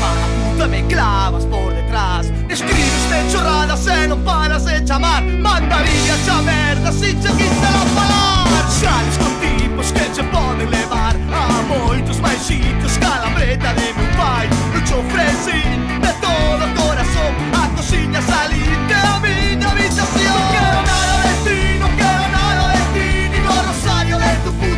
mala 0.00 0.26
puta 0.52 0.68
me 0.68 0.82
clavas 0.86 1.44
por 1.46 1.72
detrás. 1.72 2.26
Escribes 2.48 3.10
de 3.10 3.32
chorradas 3.32 3.86
e 3.86 4.06
non 4.06 4.22
paras 4.24 4.64
de 4.64 4.84
chamar. 4.84 5.22
Mandaría 5.22 6.16
xa 6.24 6.42
merda 6.42 6.92
si 6.92 7.14
che 7.14 7.30
quita 7.38 7.68
a 7.68 7.86
falar 7.94 8.68
Sales 8.68 9.16
con 9.18 9.32
tipos 9.40 9.92
que 9.92 10.10
che 10.12 10.22
poden 10.24 10.70
levar. 10.70 11.14
A 11.32 11.62
moitos 11.68 12.20
máis 12.20 12.40
sitios 12.40 12.98
que 12.98 13.06
a 13.06 13.20
lambreta 13.22 13.72
de 13.74 13.92
meu 13.96 14.08
pai. 14.16 14.48
Non 14.72 14.82
che 14.82 14.94
ofreci 14.94 15.60
de 16.04 16.12
todo 16.20 16.64
corazón. 16.78 17.32
A 17.52 17.68
cociña 17.76 18.20
salite 18.22 18.94
a 18.94 19.18
miña 19.20 19.70
habitación. 19.70 20.34
Non 20.34 20.46
quero 20.54 20.80
nada 20.90 21.16
de 21.24 21.34
ti, 21.46 21.60
non 21.82 21.92
quero 21.96 22.26
nada 22.38 22.64
de 22.74 22.82
ti. 22.94 23.08
Ni 23.32 23.38
rosario 23.46 24.16
de 24.18 24.32
tu 24.44 24.50
puta 24.58 24.73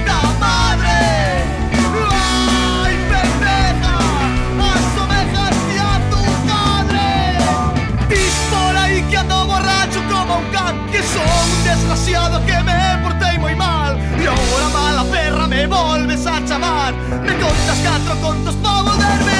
un 11.96 12.04
desgraciado 12.04 12.44
que 12.44 12.62
me 12.62 12.98
portei 13.02 13.38
moi 13.38 13.54
mal. 13.54 13.96
E 14.20 14.26
agora 14.26 14.68
mala 14.68 15.04
perra 15.04 15.46
me 15.46 15.66
volves 15.66 16.26
a 16.26 16.40
chamar. 16.46 16.92
Me 16.92 17.32
contas 17.34 17.78
catro 17.82 18.16
contos 18.20 18.54
pa 18.56 18.82
volverme 18.82 19.35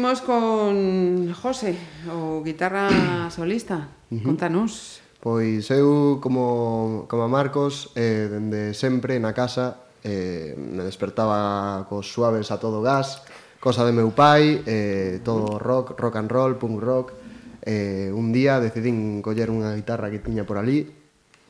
imos 0.00 0.22
con 0.22 1.28
José, 1.34 1.76
o 2.08 2.40
guitarra 2.40 2.88
solista. 3.36 3.92
Uh 4.08 4.16
-huh. 4.16 4.22
Contanos. 4.32 5.04
Pois 5.20 5.68
eu, 5.68 6.16
como, 6.24 7.04
como 7.04 7.28
Marcos, 7.28 7.92
eh, 7.92 8.24
dende 8.32 8.72
sempre 8.72 9.20
na 9.20 9.36
casa 9.36 9.76
eh, 10.00 10.56
me 10.56 10.88
despertaba 10.88 11.84
cos 11.84 12.08
suaves 12.08 12.48
a 12.48 12.56
todo 12.56 12.80
gas, 12.80 13.20
cosa 13.60 13.84
de 13.84 13.92
meu 13.92 14.16
pai, 14.16 14.64
eh, 14.64 15.20
todo 15.20 15.60
rock, 15.60 15.92
rock 16.00 16.16
and 16.16 16.32
roll, 16.32 16.56
punk 16.56 16.80
rock. 16.80 17.12
Eh, 17.60 18.08
un 18.08 18.32
día 18.32 18.56
decidín 18.56 19.20
coller 19.20 19.52
unha 19.52 19.76
guitarra 19.76 20.08
que 20.08 20.24
tiña 20.24 20.48
por 20.48 20.56
ali, 20.56 20.88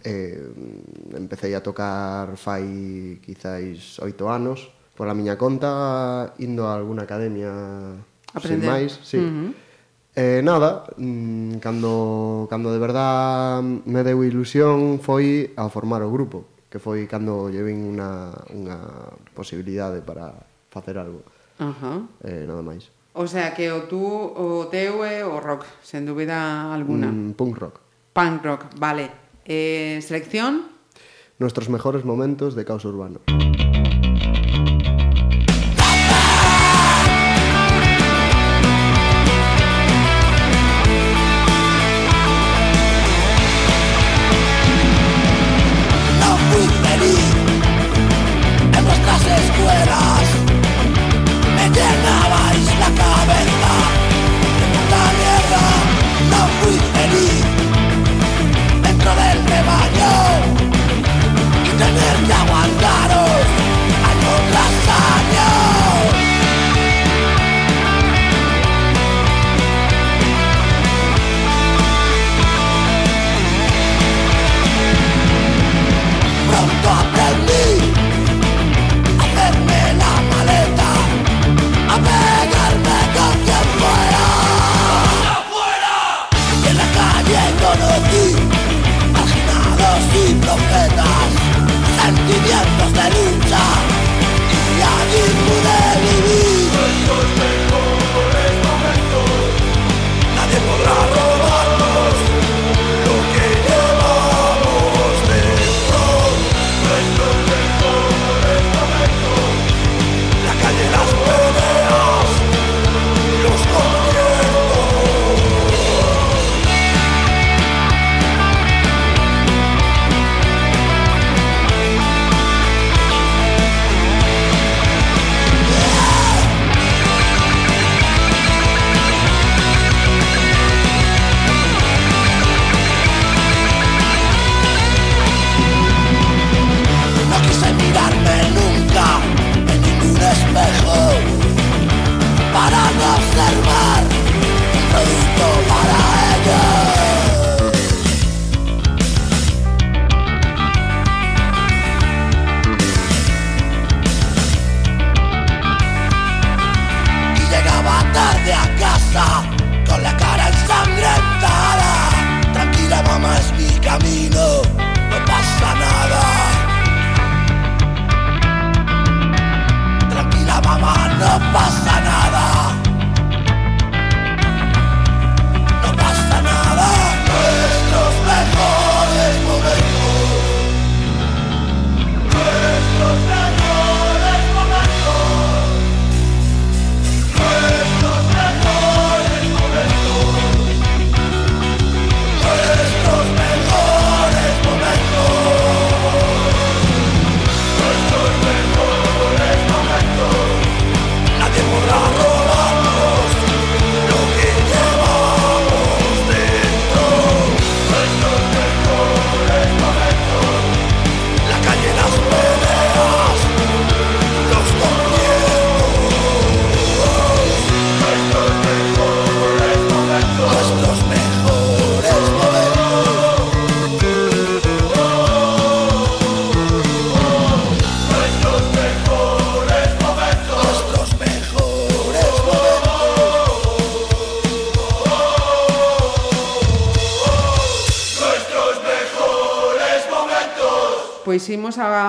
eh, 0.02 0.42
empecé 1.14 1.54
a 1.54 1.62
tocar 1.62 2.34
fai 2.34 3.22
quizáis 3.22 4.02
oito 4.02 4.26
anos, 4.26 4.74
pola 4.98 5.14
miña 5.14 5.38
conta, 5.38 6.34
indo 6.42 6.66
a 6.66 6.74
alguna 6.74 7.06
academia 7.06 7.54
Aprender. 8.34 8.66
Sen 8.66 8.70
máis, 8.70 8.92
sí. 9.02 9.18
Uh 9.18 9.26
-huh. 9.26 9.50
Eh, 10.16 10.42
nada, 10.42 10.84
mmm, 10.96 11.62
cando, 11.62 12.46
cando 12.50 12.72
de 12.72 12.78
verdad 12.78 13.62
me 13.62 14.02
deu 14.02 14.26
ilusión 14.26 14.98
foi 14.98 15.54
a 15.54 15.70
formar 15.70 16.02
o 16.02 16.10
grupo, 16.10 16.50
que 16.66 16.82
foi 16.82 17.06
cando 17.06 17.46
lleven 17.46 17.78
unha, 17.86 18.34
unha 18.50 18.78
posibilidade 19.34 20.02
para 20.02 20.34
facer 20.74 20.98
algo. 20.98 21.22
Ajá. 21.62 22.02
Uh 22.02 22.10
-huh. 22.10 22.26
Eh, 22.26 22.44
nada 22.46 22.62
máis. 22.62 22.90
O 23.14 23.26
sea 23.26 23.54
que 23.54 23.70
o 23.70 23.86
tú, 23.90 24.02
o 24.02 24.66
teu 24.70 25.02
é 25.06 25.22
o 25.22 25.38
rock, 25.38 25.66
sen 25.82 26.06
dúbida 26.06 26.70
alguna. 26.70 27.10
Mm, 27.10 27.34
punk 27.38 27.58
rock. 27.58 27.76
Punk 28.14 28.42
rock, 28.42 28.62
vale. 28.78 29.10
Eh, 29.46 29.98
selección? 30.02 30.70
Nuestros 31.38 31.70
mejores 31.70 32.04
momentos 32.04 32.54
de 32.54 32.62
caos 32.66 32.84
urbano. 32.84 33.18
Música 33.26 33.49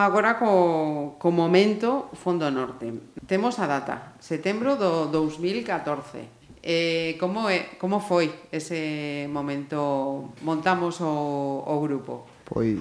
agora 0.02 0.36
co, 0.36 1.16
co 1.22 1.30
momento 1.32 2.10
Fondo 2.18 2.50
Norte. 2.50 2.90
Temos 3.30 3.62
a 3.62 3.70
data, 3.70 4.18
setembro 4.20 4.76
do 4.76 5.08
2014. 5.08 6.42
Eh, 6.62 7.18
como 7.18 7.50
é, 7.50 7.74
como 7.82 7.98
foi 7.98 8.30
ese 8.54 9.26
momento 9.34 10.38
montamos 10.46 11.02
o, 11.02 11.66
o 11.66 11.76
grupo? 11.82 12.30
Pois 12.46 12.78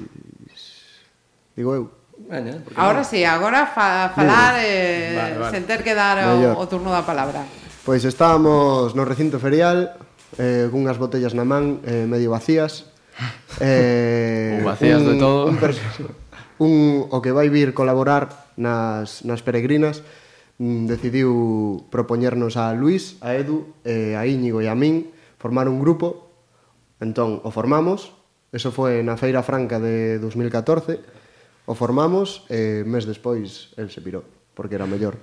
digo 1.56 1.72
eu. 1.72 1.84
Bueno, 2.20 2.60
agora 2.76 3.00
no? 3.00 3.08
sí, 3.08 3.24
agora 3.24 3.64
fa, 3.64 4.12
falar 4.12 4.60
eh, 4.60 5.16
vale, 5.16 5.36
vale. 5.40 5.52
sen 5.56 5.64
ter 5.64 5.80
que 5.80 5.96
dar 5.96 6.20
o, 6.20 6.60
o 6.60 6.64
turno 6.68 6.92
da 6.92 7.08
palabra. 7.08 7.40
Pois 7.80 8.04
estábamos 8.04 8.92
no 8.92 9.08
recinto 9.08 9.40
ferial 9.40 9.96
eh, 10.36 10.68
cunhas 10.68 11.00
botellas 11.00 11.32
na 11.32 11.48
man 11.48 11.80
eh, 11.88 12.04
medio 12.04 12.36
vacías. 12.36 12.84
Eh, 13.60 14.60
Ou 14.60 14.72
vacías 14.72 15.00
un, 15.02 15.08
de 15.08 15.14
todo. 15.16 15.48
Un, 15.48 15.56
un 16.60 17.08
o 17.08 17.18
que 17.24 17.32
vai 17.32 17.48
vir 17.48 17.72
colaborar 17.72 18.52
nas, 18.60 19.24
nas 19.24 19.40
peregrinas 19.40 20.04
mm, 20.60 20.84
decidiu 20.86 21.88
propoñernos 21.88 22.60
a 22.60 22.76
Luis, 22.76 23.16
a 23.24 23.32
Edu, 23.32 23.72
e 23.82 24.12
a 24.12 24.28
Íñigo 24.28 24.60
e 24.60 24.68
a 24.68 24.76
min 24.76 25.08
formar 25.40 25.66
un 25.72 25.80
grupo. 25.80 26.28
Entón 27.00 27.40
o 27.42 27.50
formamos. 27.50 28.12
Eso 28.52 28.68
foi 28.70 29.00
na 29.00 29.16
Feira 29.16 29.40
Franca 29.40 29.80
de 29.80 30.20
2014 30.20 31.00
o 31.64 31.72
formamos 31.72 32.44
e 32.52 32.84
mes 32.84 33.08
despois 33.08 33.72
el 33.80 33.88
se 33.88 34.04
pirou 34.04 34.26
porque 34.52 34.76
era 34.76 34.84
mellor. 34.84 35.16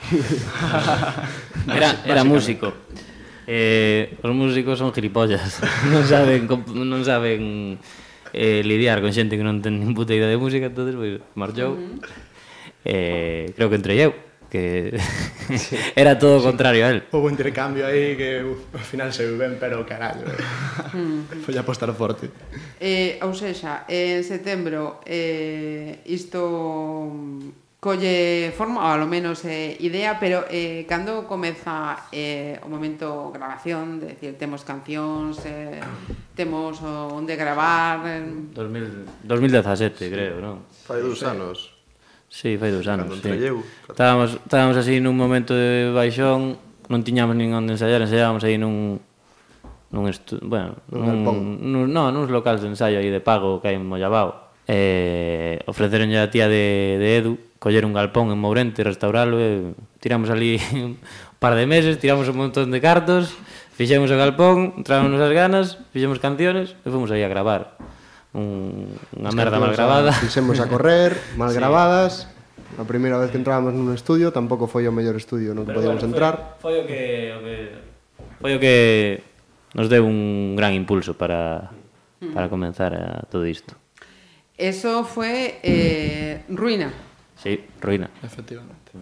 Era, 1.68 2.00
era 2.08 2.24
músico. 2.24 2.72
Eh, 3.46 4.16
os 4.22 4.32
músicos 4.32 4.78
son 4.78 4.94
gilipollas. 4.96 5.60
Non 5.92 6.02
saben 6.08 6.48
non 6.48 7.04
saben 7.04 7.76
eh, 8.32 8.62
lidiar 8.64 9.00
con 9.00 9.12
xente 9.12 9.36
que 9.36 9.44
non 9.46 9.62
ten 9.62 9.78
nin 9.78 9.94
puta 9.94 10.14
idea 10.14 10.28
de 10.28 10.38
música, 10.38 10.66
entonces 10.68 10.94
pois, 10.94 11.20
marchou. 11.34 11.74
Uh 11.74 11.78
-huh. 11.78 12.00
eh, 12.84 13.52
creo 13.56 13.68
que 13.68 13.76
entre 13.76 13.94
eu, 14.00 14.12
que 14.50 14.98
sí. 15.56 15.76
era 15.96 16.18
todo 16.18 16.38
o 16.38 16.42
contrario 16.42 16.84
a 16.84 16.90
él. 16.90 17.02
Houve 17.12 17.26
un 17.26 17.32
intercambio 17.32 17.86
aí 17.86 18.16
que 18.16 18.42
uf, 18.44 18.74
ao 18.74 18.80
final 18.80 19.12
se 19.12 19.30
ben, 19.30 19.56
pero 19.58 19.86
carallo. 19.86 20.26
Eh. 20.26 20.96
Mm. 20.96 21.40
Foi 21.46 21.54
apostar 21.56 21.88
forte. 21.94 22.28
Eh, 22.82 23.22
ou 23.22 23.32
sexa, 23.32 23.86
en 23.88 24.26
setembro 24.26 25.00
eh, 25.06 26.02
isto 26.04 26.42
colle 27.80 28.52
forma, 28.52 28.84
ou 28.84 28.92
alo 28.92 29.08
menos 29.08 29.40
eh, 29.48 29.72
idea, 29.80 30.20
pero 30.20 30.44
eh, 30.52 30.84
cando 30.84 31.24
comeza 31.24 32.04
eh, 32.12 32.60
o 32.60 32.68
momento 32.68 33.32
grabación, 33.32 33.96
de 33.96 34.12
decir, 34.12 34.36
temos 34.36 34.68
cancións, 34.68 35.40
eh, 35.48 35.80
temos 36.36 36.76
onde 36.84 37.40
gravar... 37.40 38.04
Eh... 38.04 38.52
2000, 38.52 39.24
2017, 39.24 39.96
sí. 39.96 40.12
creo, 40.12 40.44
non? 40.44 40.68
Fai 40.84 41.00
dous 41.00 41.24
anos. 41.24 41.72
Sí, 42.28 42.60
fai 42.60 42.68
dous 42.68 42.84
anos, 42.84 43.16
sí. 43.16 43.24
Trelleu, 43.24 43.64
estábamos, 43.88 44.36
estábamos 44.36 44.76
así 44.76 45.00
nun 45.00 45.16
momento 45.16 45.56
de 45.56 45.88
baixón, 45.96 46.60
non 46.92 47.00
tiñamos 47.00 47.32
nin 47.32 47.56
onde 47.56 47.80
ensayar, 47.80 48.04
ensayábamos 48.04 48.44
aí 48.44 48.60
nun 48.60 49.00
nun 49.90 50.04
estu... 50.06 50.36
bueno, 50.44 50.84
nun, 50.92 51.24
nun, 51.64 51.88
no, 51.90 52.12
nuns 52.12 52.28
locales 52.28 52.60
de 52.60 52.68
ensaio 52.70 53.00
aí 53.00 53.08
de 53.08 53.24
pago 53.24 53.58
que 53.58 53.72
hai 53.72 53.80
en 53.80 53.88
Mollabao. 53.88 54.52
Eh, 54.70 55.58
ofreceronlle 55.66 56.22
a 56.22 56.30
tía 56.30 56.46
de, 56.46 57.00
de 57.00 57.08
Edu, 57.18 57.34
coller 57.60 57.84
un 57.84 57.92
galpón 57.92 58.32
en 58.32 58.40
Mourente, 58.40 58.82
restauralo, 58.82 59.36
e 59.38 59.76
tiramos 60.00 60.32
ali 60.32 60.56
un 60.74 60.96
par 61.38 61.54
de 61.54 61.68
meses, 61.68 62.00
tiramos 62.00 62.26
un 62.26 62.40
montón 62.40 62.72
de 62.72 62.80
cartos, 62.80 63.36
fixemos 63.76 64.10
o 64.10 64.16
galpón, 64.16 64.80
entrámonos 64.80 65.20
as 65.20 65.30
ganas, 65.30 65.66
fixemos 65.92 66.18
canciones 66.18 66.74
e 66.82 66.88
fomos 66.88 67.12
aí 67.12 67.22
a 67.22 67.30
gravar. 67.30 67.76
Un, 68.32 68.88
unha 69.14 69.30
merda 69.36 69.60
mal 69.60 69.76
gravada. 69.76 70.10
A, 70.10 70.18
fixemos 70.18 70.58
a 70.58 70.66
correr, 70.66 71.14
mal 71.36 71.52
sí. 71.54 71.60
gravadas, 71.60 72.26
A 72.78 72.84
primeira 72.86 73.18
vez 73.18 73.34
que 73.34 73.36
entrábamos 73.36 73.74
nun 73.74 73.90
estudio 73.92 74.30
tampouco 74.30 74.70
foi 74.70 74.86
o 74.86 74.94
mellor 74.94 75.18
estudio 75.18 75.52
no 75.52 75.66
que 75.66 75.74
Pero 75.74 75.82
podíamos 75.82 76.00
bueno, 76.06 76.14
entrar. 76.14 76.34
Foi, 76.62 76.80
foi 76.80 76.80
o 76.80 76.84
que 76.86 77.02
o 77.34 77.40
que 77.42 77.56
foi 78.40 78.52
o 78.54 78.58
que 78.62 78.76
nos 79.74 79.90
deu 79.90 80.06
un 80.06 80.54
gran 80.54 80.72
impulso 80.72 81.18
para 81.18 81.74
para 82.32 82.46
mm. 82.46 82.52
comenzar 82.52 82.94
a 82.94 83.26
todo 83.26 83.44
isto. 83.44 83.74
Eso 84.54 85.02
fue 85.02 85.58
eh, 85.66 86.46
ruina. 86.48 87.09
Sí, 87.42 87.64
ruina. 87.80 88.10
Efectivamente. 88.22 88.92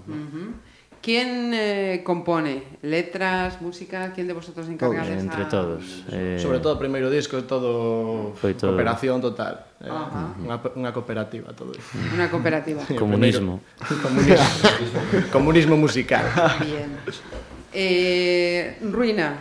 ¿Quién 1.01 1.53
eh, 1.55 2.03
compone? 2.05 2.63
¿Letras, 2.83 3.63
música? 3.63 4.13
¿Quién 4.13 4.27
de 4.27 4.33
vosotros 4.33 4.67
de 4.67 4.75
esa... 4.75 5.21
Entre 5.21 5.45
todos. 5.45 6.05
Eh, 6.11 6.39
Sobre 6.43 6.59
todo 6.59 6.75
o 6.75 6.79
primeiro 6.79 7.07
disco, 7.09 7.39
todo, 7.47 8.35
Foi 8.35 8.55
todo. 8.59 8.75
cooperación 8.75 9.23
total. 9.23 9.63
Eh, 9.79 9.87
Ajá. 9.87 10.35
unha, 10.43 10.59
unha 10.75 10.91
cooperativa 10.91 11.55
todo 11.55 11.71
isto. 11.71 11.95
Una 11.95 12.27
cooperativa. 12.27 12.83
comunismo. 12.99 13.63
Comunismo, 13.79 14.43
comunismo 15.35 15.75
musical. 15.79 16.27
Bien. 16.67 16.99
Eh, 17.71 18.83
Ruina. 18.83 19.39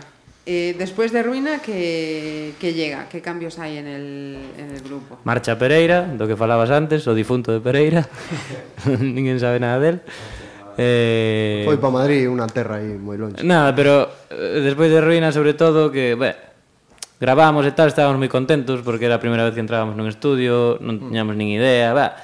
Eh, 0.48 0.74
despois 0.78 1.12
de 1.12 1.22
Ruina, 1.22 1.60
que, 1.60 2.54
que 2.58 2.72
llega? 2.72 3.04
Que 3.12 3.20
cambios 3.20 3.60
hai 3.60 3.76
en 3.76 3.84
el, 3.84 4.40
en 4.56 4.72
el 4.72 4.80
grupo? 4.80 5.20
Marcha 5.28 5.60
Pereira, 5.60 6.08
do 6.16 6.24
que 6.24 6.40
falabas 6.40 6.72
antes, 6.72 7.04
o 7.04 7.12
difunto 7.12 7.52
de 7.52 7.60
Pereira. 7.60 8.08
Ninguén 8.96 9.36
sabe 9.36 9.60
nada 9.60 9.76
del. 9.76 10.00
Eh... 10.80 11.68
Foi 11.68 11.76
para 11.76 11.92
Madrid 11.92 12.32
unha 12.32 12.48
terra 12.48 12.80
aí 12.80 12.96
moi 12.96 13.20
longe. 13.20 13.44
Nada, 13.44 13.76
pero 13.76 14.08
eh, 14.32 14.64
despois 14.64 14.88
de 14.88 15.04
Ruina, 15.04 15.36
sobre 15.36 15.52
todo, 15.52 15.92
que, 15.92 16.16
ben, 16.16 16.32
grabamos 17.20 17.68
e 17.68 17.76
tal, 17.76 17.92
estábamos 17.92 18.16
moi 18.16 18.32
contentos 18.32 18.80
porque 18.80 19.04
era 19.04 19.20
a 19.20 19.22
primeira 19.22 19.44
vez 19.44 19.52
que 19.52 19.60
entrábamos 19.60 20.00
nun 20.00 20.08
estudio, 20.08 20.80
non 20.80 20.96
mm. 20.96 21.12
tiñamos 21.12 21.36
nin 21.36 21.52
idea, 21.52 21.92
va. 21.92 22.16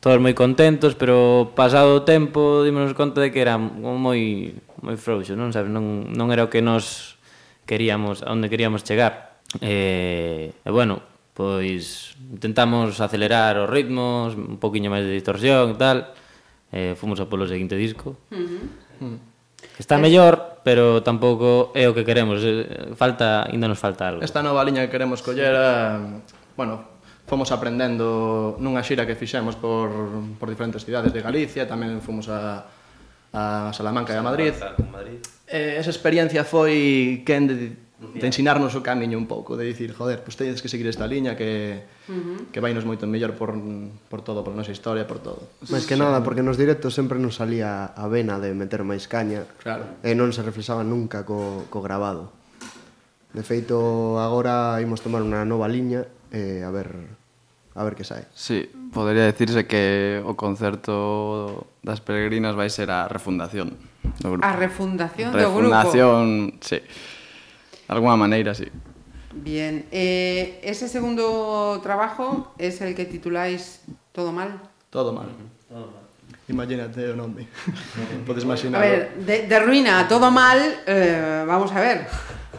Todos 0.00 0.16
moi 0.16 0.32
contentos, 0.32 0.96
pero 0.96 1.52
pasado 1.52 2.00
o 2.00 2.08
tempo 2.08 2.64
dimos 2.64 2.96
conta 2.96 3.20
de 3.20 3.28
que 3.28 3.44
era 3.44 3.60
moi 3.60 4.56
moi 4.80 4.96
frouxo, 4.96 5.36
non 5.36 5.52
sabes, 5.52 5.68
non, 5.68 6.08
non 6.08 6.32
era 6.32 6.40
o 6.40 6.48
que 6.48 6.64
nos 6.64 7.19
queríamos, 7.70 8.26
a 8.26 8.34
onde 8.34 8.50
queríamos 8.50 8.82
chegar. 8.82 9.38
E, 9.62 10.50
e 10.50 10.70
bueno, 10.74 10.98
pois 11.38 12.18
intentamos 12.18 12.98
acelerar 12.98 13.54
os 13.62 13.70
ritmos, 13.70 14.34
un 14.34 14.58
poquinho 14.58 14.90
máis 14.90 15.06
de 15.06 15.14
distorsión 15.14 15.72
e 15.72 15.78
tal. 15.78 15.98
Eh, 16.74 16.98
fomos 16.98 17.22
a 17.22 17.30
polo 17.30 17.46
seguinte 17.46 17.78
disco. 17.78 18.18
Uh 18.34 18.42
-huh. 18.42 19.06
Mm. 19.06 19.18
Está 19.78 19.96
mellor, 20.02 20.60
pero 20.66 21.00
tampouco 21.06 21.70
é 21.78 21.86
o 21.86 21.94
que 21.94 22.02
queremos. 22.02 22.42
Eh, 22.42 22.90
falta, 22.98 23.46
ainda 23.46 23.70
nos 23.70 23.78
falta 23.78 24.10
algo. 24.10 24.20
Esta 24.26 24.42
nova 24.42 24.66
liña 24.66 24.82
que 24.86 24.90
queremos 24.90 25.22
coller, 25.22 25.54
eh, 25.54 26.20
bueno, 26.58 26.98
fomos 27.30 27.54
aprendendo 27.54 28.58
nunha 28.58 28.82
xira 28.82 29.06
que 29.06 29.14
fixemos 29.14 29.54
por, 29.54 29.90
por 30.42 30.50
diferentes 30.50 30.82
cidades 30.82 31.14
de 31.14 31.22
Galicia, 31.22 31.70
tamén 31.70 32.02
fomos 32.02 32.26
a, 32.26 32.66
a 33.30 33.70
Salamanca 33.70 34.10
e 34.10 34.18
a 34.18 34.24
Madrid. 34.26 34.50
Salamanca, 34.54 34.90
Madrid 34.90 35.22
eh, 35.50 35.76
esa 35.82 35.90
experiencia 35.90 36.46
foi 36.46 37.20
quen 37.26 37.50
de, 37.50 37.56
de 38.00 38.26
ensinarnos 38.26 38.72
o 38.78 38.80
camiño 38.80 39.18
un 39.18 39.28
pouco, 39.28 39.58
de 39.58 39.66
dicir, 39.66 39.92
joder, 39.92 40.24
pois 40.24 40.32
pues 40.32 40.48
tedes 40.48 40.62
que 40.62 40.70
seguir 40.70 40.86
esta 40.86 41.04
liña 41.04 41.36
que, 41.36 41.84
uh 42.08 42.14
-huh. 42.14 42.38
que 42.54 42.62
vai 42.62 42.72
nos 42.72 42.86
moito 42.86 43.04
mellor 43.04 43.36
por, 43.36 43.52
por 44.08 44.22
todo, 44.22 44.40
por 44.46 44.56
nosa 44.56 44.72
historia, 44.72 45.04
por 45.04 45.20
todo. 45.20 45.50
Máis 45.68 45.84
que 45.84 45.98
nada, 45.98 46.22
porque 46.24 46.40
nos 46.40 46.56
directos 46.56 46.94
sempre 46.94 47.18
nos 47.18 47.36
salía 47.36 47.92
a 47.92 48.06
vena 48.08 48.40
de 48.40 48.54
meter 48.54 48.86
máis 48.86 49.04
caña 49.10 49.44
claro. 49.60 49.84
e 50.00 50.16
non 50.16 50.32
se 50.32 50.40
reflexaba 50.40 50.86
nunca 50.86 51.26
co, 51.26 51.66
co 51.68 51.84
grabado. 51.84 52.32
De 53.34 53.44
feito, 53.44 54.18
agora 54.18 54.80
imos 54.80 55.04
tomar 55.04 55.20
unha 55.20 55.44
nova 55.44 55.68
liña 55.68 56.08
e 56.32 56.62
eh, 56.62 56.66
a 56.66 56.70
ver 56.72 56.94
a 57.76 57.84
ver 57.84 57.94
que 57.94 58.02
sai. 58.02 58.26
Sí, 58.34 58.66
podería 58.92 59.28
decirse 59.28 59.68
que 59.68 60.18
o 60.24 60.34
concerto 60.34 61.68
das 61.84 62.00
peregrinas 62.00 62.56
vai 62.56 62.72
ser 62.72 62.90
a 62.90 63.06
refundación. 63.06 63.89
Do 64.20 64.30
grupo. 64.30 64.46
A 64.46 64.52
refundación 64.52 65.32
do 65.32 65.50
grupo. 65.50 65.72
Refundación, 65.72 66.54
sí. 66.60 66.76
De 66.76 67.90
alguna 67.90 68.16
maneira, 68.16 68.54
sí. 68.54 68.68
Bien, 69.32 69.86
eh, 69.90 70.60
ese 70.62 70.88
segundo 70.88 71.80
trabajo 71.82 72.52
es 72.58 72.80
el 72.80 72.94
que 72.94 73.04
tituláis 73.04 73.82
Todo 74.12 74.32
mal. 74.32 74.60
Todo 74.90 75.12
mal. 75.12 75.28
Imagínate 76.50 77.06
o 77.10 77.16
nome. 77.16 77.46
Podes 78.26 78.42
A 78.42 78.46
imaginar. 78.46 78.80
ver, 78.82 79.14
de, 79.22 79.46
de 79.46 79.56
ruina 79.62 80.00
a 80.02 80.08
todo 80.10 80.30
mal, 80.34 80.58
eh, 80.86 81.44
vamos 81.46 81.70
a 81.70 81.80
ver. 81.80 82.06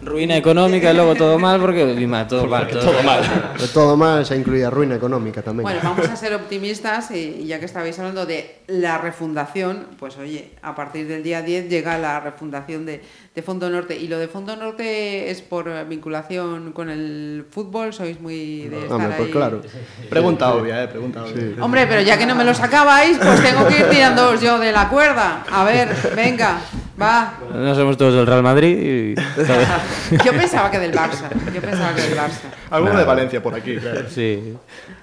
Ruina 0.02 0.34
económica 0.34 0.90
e 0.90 0.98
logo 0.98 1.14
todo 1.14 1.38
mal 1.38 1.62
porque 1.62 1.86
encima 1.86 2.26
todo 2.26 2.50
mal. 2.50 2.66
Todo, 2.66 3.04
mal. 3.06 3.22
De 3.54 3.68
todo 3.70 3.94
mal 3.94 4.26
se 4.26 4.34
incluía 4.34 4.72
ruina 4.74 4.98
económica 4.98 5.46
tamén. 5.46 5.62
Bueno, 5.62 5.78
vamos 5.84 6.10
a 6.10 6.18
ser 6.18 6.34
optimistas 6.34 7.14
y, 7.14 7.46
y 7.46 7.46
ya 7.46 7.62
que 7.62 7.70
estabais 7.70 7.94
hablando 8.02 8.26
de 8.26 8.66
la 8.66 8.98
refundación, 8.98 9.94
pues 10.02 10.18
oye, 10.18 10.58
a 10.66 10.74
partir 10.74 11.06
del 11.06 11.22
día 11.22 11.46
10 11.46 11.70
llega 11.70 12.02
la 12.02 12.18
refundación 12.18 12.82
de, 12.90 13.06
de 13.34 13.42
Fondo 13.42 13.70
Norte. 13.70 13.96
¿Y 13.98 14.08
lo 14.08 14.18
de 14.20 14.28
Fondo 14.28 14.56
Norte 14.56 15.32
es 15.32 15.42
por 15.42 15.88
vinculación 15.88 16.74
con 16.74 16.90
el 16.90 17.46
fútbol? 17.50 17.94
¿Sois 17.94 18.20
muy 18.20 18.68
de 18.68 18.84
estar 18.84 18.98
Home, 18.98 19.08
pues 19.08 19.20
ahí? 19.20 19.32
claro. 19.32 19.62
Pregunta 20.10 20.54
obvia, 20.54 20.84
eh, 20.84 20.88
pregunta 20.88 21.24
obvia. 21.24 21.64
Hombre, 21.64 21.88
pero 21.88 22.02
ya 22.02 22.18
que 22.18 22.26
no 22.26 22.36
me 22.36 22.44
lo 22.44 22.54
sacabais, 22.54 23.18
pues 23.18 23.42
tengo 23.42 23.68
que 23.68 23.80
ir 23.80 23.90
tirándoos 23.90 24.42
yo 24.42 24.60
de 24.60 24.72
la 24.72 24.90
cuerda. 24.90 25.46
A 25.50 25.64
ver, 25.64 25.96
venga, 26.16 26.60
va. 27.02 27.36
No 27.54 27.74
somos 27.74 27.96
todos 27.98 28.16
del 28.16 28.28
Real 28.28 28.44
Madrid 28.44 29.16
y... 29.16 29.16
Yo 30.26 30.34
pensaba 30.34 30.70
que 30.70 30.80
del 30.80 30.92
Barça. 30.92 31.30
Yo 31.54 31.62
pensaba 31.62 31.96
que 31.96 32.02
del 32.02 32.18
Barça. 32.18 32.50
Alguno 32.70 32.98
de 32.98 33.06
Valencia 33.06 33.42
por 33.42 33.56
aquí, 33.56 33.78
claro. 33.78 34.10
Sí. 34.10 34.58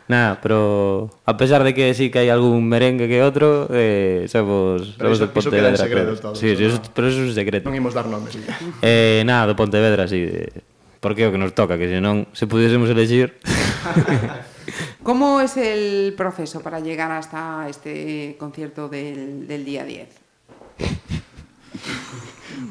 Nada, 0.09 0.41
pero 0.41 1.11
a 1.27 1.37
pesar 1.37 1.63
de 1.65 1.75
que 1.77 1.93
sí 1.93 2.09
que 2.09 2.25
hai 2.25 2.33
algún 2.33 2.65
merengue 2.65 3.05
que 3.13 3.21
outro, 3.21 3.69
eh, 3.69 4.25
somos, 4.25 4.97
pero 4.97 5.13
somos 5.13 5.21
iso, 5.21 5.29
do 5.29 5.37
Pontevedra. 5.37 5.77
Pero 5.77 5.85
segredo 5.85 6.13
todo. 6.17 6.33
Sí, 6.33 6.57
sí, 6.57 6.65
eso, 6.65 6.81
pero 6.97 7.13
eso 7.13 7.21
é 7.21 7.29
un 7.29 7.37
secreto. 7.37 7.69
Non 7.69 7.77
imos 7.77 7.93
dar 7.93 8.09
nomes. 8.09 8.33
Sí. 8.33 8.41
Eh, 8.81 9.21
nada, 9.29 9.53
do 9.53 9.55
Pontevedra, 9.55 10.09
sí. 10.09 10.25
De, 10.25 10.65
porque 11.05 11.23
é 11.23 11.29
o 11.29 11.33
que 11.33 11.37
nos 11.37 11.53
toca, 11.53 11.77
que 11.77 11.93
senón, 11.93 12.25
se 12.33 12.49
pudiésemos 12.49 12.89
elegir... 12.89 13.37
¿Cómo 15.03 15.41
es 15.41 15.57
el 15.57 16.15
proceso 16.17 16.61
para 16.61 16.81
llegar 16.81 17.13
hasta 17.13 17.69
este 17.69 18.37
concierto 18.39 18.89
del, 18.89 19.47
del 19.47 19.65
día 19.65 19.85
10? 19.85 20.09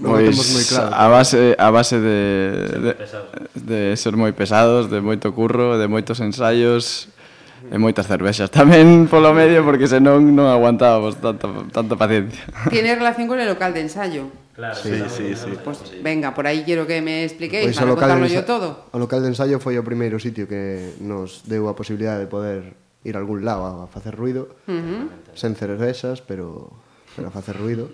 no 0.02 0.10
pois, 0.10 0.36
moi 0.36 0.66
claro. 0.68 0.92
a 0.94 1.08
base 1.08 1.56
a 1.58 1.70
base 1.72 1.98
de 2.00 2.20
de, 2.84 2.92
de 3.56 3.80
ser 3.96 4.20
moi 4.20 4.36
pesados, 4.36 4.92
de 4.92 5.00
moito 5.00 5.32
curro, 5.32 5.80
de 5.80 5.88
moitos 5.88 6.20
ensaios, 6.20 7.08
e 7.68 7.78
moitas 7.82 8.06
cervexas 8.06 8.50
tamén 8.54 9.06
polo 9.12 9.34
medio 9.34 9.66
porque 9.66 9.90
senón 9.90 10.38
non 10.38 10.48
aguantábamos 10.48 11.18
tanta, 11.18 11.48
tanta 11.74 11.94
paciencia. 11.98 12.46
Tiene 12.70 12.94
relación 12.96 13.28
con 13.28 13.42
el 13.42 13.48
local 13.50 13.74
de 13.74 13.82
ensayo. 13.86 14.30
Claro, 14.58 14.74
sí, 14.74 14.90
sí, 15.10 15.36
sí. 15.38 15.54
Pues, 15.64 15.94
venga, 16.02 16.34
por 16.34 16.50
aí 16.50 16.66
quero 16.66 16.90
que 16.90 16.98
me 17.02 17.22
expliquéis 17.22 17.74
pois, 17.74 17.78
para 17.78 17.94
contarlo 17.94 18.26
yo 18.26 18.42
todo. 18.42 18.90
O 18.90 18.98
local 18.98 19.22
de 19.22 19.30
ensayo 19.30 19.62
foi 19.62 19.78
o 19.78 19.86
primeiro 19.86 20.18
sitio 20.18 20.50
que 20.50 20.98
nos 21.02 21.46
deu 21.46 21.70
a 21.70 21.78
posibilidade 21.78 22.26
de 22.26 22.30
poder 22.30 22.74
ir 23.06 23.14
a 23.16 23.20
algún 23.22 23.46
lado 23.46 23.86
a 23.86 23.88
facer 23.88 24.18
ruido, 24.18 24.58
uh 24.66 24.74
-huh. 24.74 25.04
sen 25.38 25.54
cervexas, 25.54 26.26
pero, 26.26 26.74
pero 27.14 27.30
a 27.30 27.32
facer 27.32 27.54
ruido. 27.54 27.94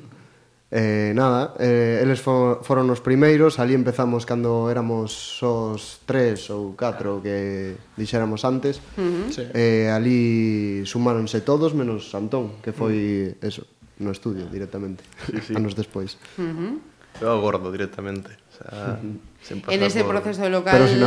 Eh, 0.76 1.14
nada, 1.14 1.54
eh, 1.60 2.02
eles 2.02 2.18
for, 2.18 2.66
foron 2.66 2.90
os 2.90 2.98
primeiros, 2.98 3.62
ali 3.62 3.78
empezamos 3.78 4.26
cando 4.26 4.74
éramos 4.74 5.38
os 5.46 6.02
tres 6.10 6.50
ou 6.50 6.74
catro 6.74 7.22
que 7.22 7.78
dixéramos 7.94 8.42
antes. 8.42 8.82
Uh 8.98 9.06
-huh. 9.06 9.26
sí. 9.30 9.46
Eh, 9.54 9.94
ali 9.94 10.82
sumáronse 10.90 11.46
todos 11.46 11.78
menos 11.78 12.10
Antón, 12.18 12.58
que 12.66 12.74
foi 12.74 12.98
uh 12.98 13.38
-huh. 13.38 13.48
eso, 13.54 13.70
no 14.02 14.10
estudio 14.10 14.50
directamente, 14.50 15.06
sí, 15.30 15.46
sí. 15.46 15.54
anos 15.62 15.78
despois. 15.78 16.18
Uh 16.42 16.82
-huh. 17.22 17.38
Gordo 17.38 17.70
directamente. 17.70 18.34
O 18.34 18.54
sea, 18.58 18.98
uh 18.98 19.06
-huh. 19.06 19.70
En 19.70 19.84
ese 19.84 20.02
por... 20.04 20.18
proceso 20.18 20.50
local 20.50 20.74
Pero 20.74 20.88
sin 20.90 21.06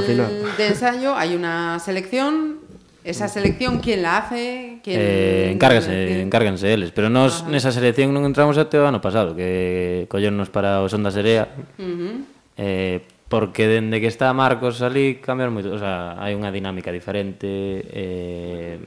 de 0.56 0.66
ensayo 0.68 1.16
hay 1.16 1.34
una 1.34 1.80
selección 1.80 2.62
Esa 3.06 3.28
selección, 3.28 3.78
¿quién 3.78 4.02
la 4.02 4.18
hace? 4.18 4.80
¿Quién... 4.82 4.98
Eh, 5.00 5.50
encárganse, 5.52 6.20
encárganse 6.20 6.74
eles. 6.74 6.90
Pero 6.90 7.08
nós 7.08 7.38
Ajá. 7.38 7.46
Ah. 7.46 7.50
nesa 7.54 7.70
selección 7.70 8.10
non 8.10 8.26
entramos 8.26 8.58
até 8.58 8.82
o 8.82 8.84
ano 8.90 8.98
pasado, 8.98 9.38
que 9.38 10.10
collernos 10.10 10.50
para 10.50 10.82
o 10.82 10.90
Sonda 10.90 11.14
Serea. 11.14 11.54
Uh 11.78 11.86
-huh. 11.86 12.14
eh, 12.58 12.98
porque 13.30 13.70
dende 13.70 14.02
que 14.02 14.10
está 14.10 14.34
Marcos 14.34 14.82
ali 14.82 15.22
cambiar 15.22 15.54
moito, 15.54 15.70
o 15.70 15.78
sea, 15.78 16.18
hai 16.18 16.34
unha 16.34 16.50
dinámica 16.50 16.90
diferente, 16.90 17.46
eh, 17.86 18.82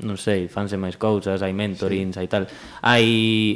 non 0.00 0.16
sei, 0.16 0.48
fanse 0.48 0.80
máis 0.80 0.96
cousas, 0.96 1.44
hai 1.44 1.52
mentorings, 1.52 2.16
sí. 2.16 2.24
hai 2.24 2.28
tal. 2.32 2.48
Hai 2.80 3.06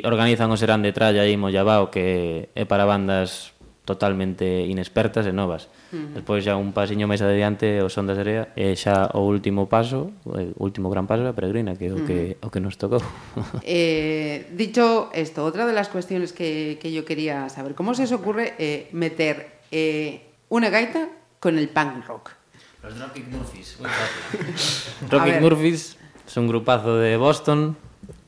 organizan 0.04 0.52
o 0.52 0.60
Serán 0.60 0.84
de 0.84 0.92
Tralla 0.92 1.24
aí 1.24 1.40
Mollabao 1.40 1.88
que 1.88 2.52
é 2.52 2.64
para 2.68 2.84
bandas 2.84 3.56
totalmente 3.88 4.44
inexpertas 4.44 5.24
e 5.24 5.32
novas. 5.32 5.72
Despois 5.92 6.42
xa 6.42 6.58
un 6.58 6.74
pasiño 6.74 7.06
máis 7.06 7.22
adiante 7.22 7.78
o 7.78 7.86
Son 7.86 8.10
da 8.10 8.18
Serea 8.18 8.50
e 8.58 8.74
xa 8.74 9.06
o 9.14 9.22
último 9.22 9.70
paso, 9.70 10.10
o 10.26 10.62
último 10.62 10.90
gran 10.90 11.06
paso 11.06 11.22
é 11.22 11.30
a 11.30 11.36
Peregrina, 11.36 11.78
que 11.78 11.86
é 11.86 11.92
o 11.94 12.02
que, 12.02 12.34
o 12.42 12.50
que 12.50 12.58
nos 12.58 12.74
tocou. 12.74 12.98
Eh, 13.62 14.50
dicho 14.54 15.10
esto, 15.14 15.44
otra 15.44 15.66
de 15.66 15.72
las 15.72 15.88
cuestiones 15.88 16.32
que, 16.32 16.78
que 16.82 16.90
yo 16.90 17.04
quería 17.04 17.48
saber, 17.48 17.74
¿cómo 17.74 17.94
se 17.94 18.02
os 18.02 18.12
ocurre 18.12 18.54
eh, 18.58 18.88
meter 18.90 19.62
eh, 19.70 20.26
una 20.50 20.70
gaita 20.70 21.08
con 21.38 21.58
el 21.58 21.68
punk 21.68 22.06
rock? 22.06 22.34
Los 22.82 22.98
Dropkick 22.98 23.28
Murphys, 23.30 23.78
muy 23.80 23.90
ver. 25.30 25.42
Murphys 25.42 25.96
son 26.26 26.44
un 26.44 26.48
grupazo 26.48 26.98
de 26.98 27.16
Boston 27.16 27.76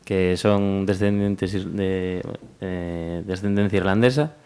que 0.04 0.36
son 0.36 0.86
descendientes 0.86 1.52
de 1.52 2.22
eh, 2.60 3.22
descendencia 3.26 3.76
irlandesa 3.76 4.36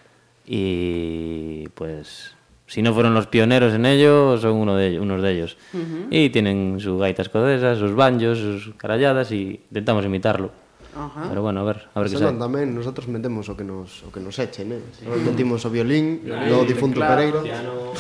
y 0.45 1.69
pues 1.75 2.35
si 2.73 2.81
no 2.81 2.95
fueron 2.95 3.13
los 3.13 3.27
pioneros 3.27 3.75
en 3.75 3.85
ello, 3.85 4.39
son 4.39 4.53
uno 4.53 4.75
de 4.75 4.87
ellos, 4.87 5.03
unos 5.03 5.21
de 5.21 5.31
ellos. 5.31 5.59
Uh 5.75 5.77
-huh. 5.77 6.07
Y 6.09 6.31
tienen 6.31 6.81
su 6.81 6.97
gaita 6.97 7.21
escocesa, 7.21 7.77
sus 7.77 7.95
banjos, 7.95 8.39
sus 8.39 8.75
caralladas 8.77 9.31
y 9.31 9.61
intentamos 9.69 10.07
imitarlo. 10.07 10.53
Ajá. 10.97 11.27
Pero 11.29 11.43
bueno, 11.43 11.61
a 11.61 11.65
ver, 11.65 11.89
a 11.93 12.01
ver 12.01 12.09
que 12.09 12.17
sabe. 12.17 12.33
tamén 12.41 12.73
nosotros 12.73 13.13
metemos 13.13 13.45
o 13.53 13.57
que 13.61 13.65
nos 13.65 14.01
o 14.05 14.09
que 14.09 14.25
nos 14.25 14.41
echen, 14.41 14.73
eh. 14.73 14.81
Sí. 14.97 15.05
Nos 15.05 15.21
metimos 15.21 15.61
o 15.65 15.69
violín, 15.69 16.25
do 16.25 16.65
difunto 16.65 16.97
teclado, 16.97 17.45
Pereiro. 17.45 17.93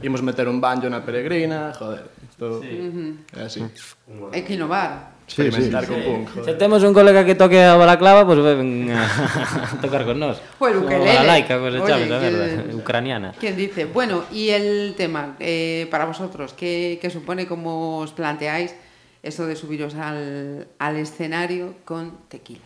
Imos 0.00 0.24
meter 0.24 0.48
un 0.48 0.56
banjo 0.56 0.88
na 0.88 1.04
peregrina, 1.04 1.76
joder, 1.76 2.08
isto 2.24 2.64
sí. 2.64 3.20
é 3.36 3.44
así. 3.44 3.60
É 4.32 4.40
que 4.40 4.56
innovar. 4.56 5.13
Sí, 5.26 5.50
sí, 5.50 5.62
sí. 5.62 5.70
con 5.70 6.02
punk. 6.02 6.28
Joder. 6.34 6.58
Temos 6.58 6.82
un 6.82 6.92
colega 6.92 7.24
que 7.24 7.34
toque 7.34 7.62
a 7.64 7.76
balaclava, 7.76 8.26
pois 8.26 8.38
pues 8.40 8.56
ven 8.56 8.90
a 8.92 9.80
tocar 9.82 10.04
con 10.04 10.20
nós. 10.20 10.40
O 10.58 10.68
el 10.68 10.78
ukelele. 10.78 11.18
O 11.18 11.22
laica, 11.24 11.58
pues, 11.58 11.74
Oye, 11.74 11.86
chaves, 11.86 12.10
a 12.10 12.18
verdade, 12.18 12.74
ucraniana. 12.74 13.32
¿Quién 13.40 13.56
dice? 13.56 13.86
Bueno, 13.86 14.24
y 14.30 14.50
el 14.50 14.94
tema, 14.96 15.36
eh, 15.40 15.88
para 15.90 16.04
vosotros, 16.04 16.52
¿qué, 16.52 16.98
qué 17.00 17.08
supone, 17.08 17.46
cómo 17.46 17.98
os 17.98 18.12
planteáis 18.12 18.74
eso 19.22 19.46
de 19.46 19.56
subiros 19.56 19.94
al, 19.94 20.68
al 20.78 20.96
escenario 20.96 21.74
con 21.84 22.12
tequila? 22.28 22.60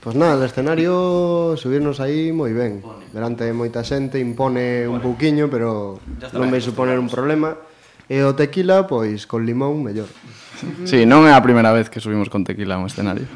Pues 0.00 0.14
nada, 0.14 0.38
el 0.38 0.44
escenario 0.44 1.56
subirnos 1.56 1.98
aí 1.98 2.30
moi 2.30 2.54
ben. 2.54 2.78
Impone. 2.78 3.10
Delante 3.10 3.42
de 3.42 3.52
moita 3.52 3.82
xente 3.82 4.22
impone 4.22 4.86
bueno, 4.86 4.94
un 4.94 4.98
pouquiño, 5.02 5.50
pero 5.50 5.98
non 6.30 6.46
vai 6.46 6.62
suponer 6.62 7.02
un 7.02 7.10
problema. 7.10 7.58
E 8.06 8.22
o 8.22 8.32
tequila, 8.38 8.86
pois 8.86 9.26
con 9.26 9.42
limón 9.42 9.82
mellor. 9.82 10.06
Sí, 10.84 11.06
non 11.06 11.26
é 11.26 11.32
a 11.34 11.42
primeira 11.44 11.70
vez 11.70 11.86
que 11.90 12.02
subimos 12.02 12.26
con 12.26 12.42
tequila 12.42 12.76
a 12.76 12.82
un 12.82 12.86
escenario. 12.90 13.26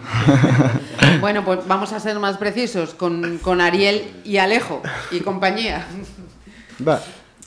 bueno, 1.24 1.44
pues 1.44 1.62
vamos 1.66 1.92
a 1.94 1.98
ser 2.02 2.18
máis 2.18 2.36
precisos 2.38 2.94
con, 2.98 3.38
con 3.38 3.62
Ariel 3.62 4.02
e 4.26 4.38
Alejo 4.42 4.82
e 5.14 5.22
compañía. 5.22 5.86
Va. 6.82 6.98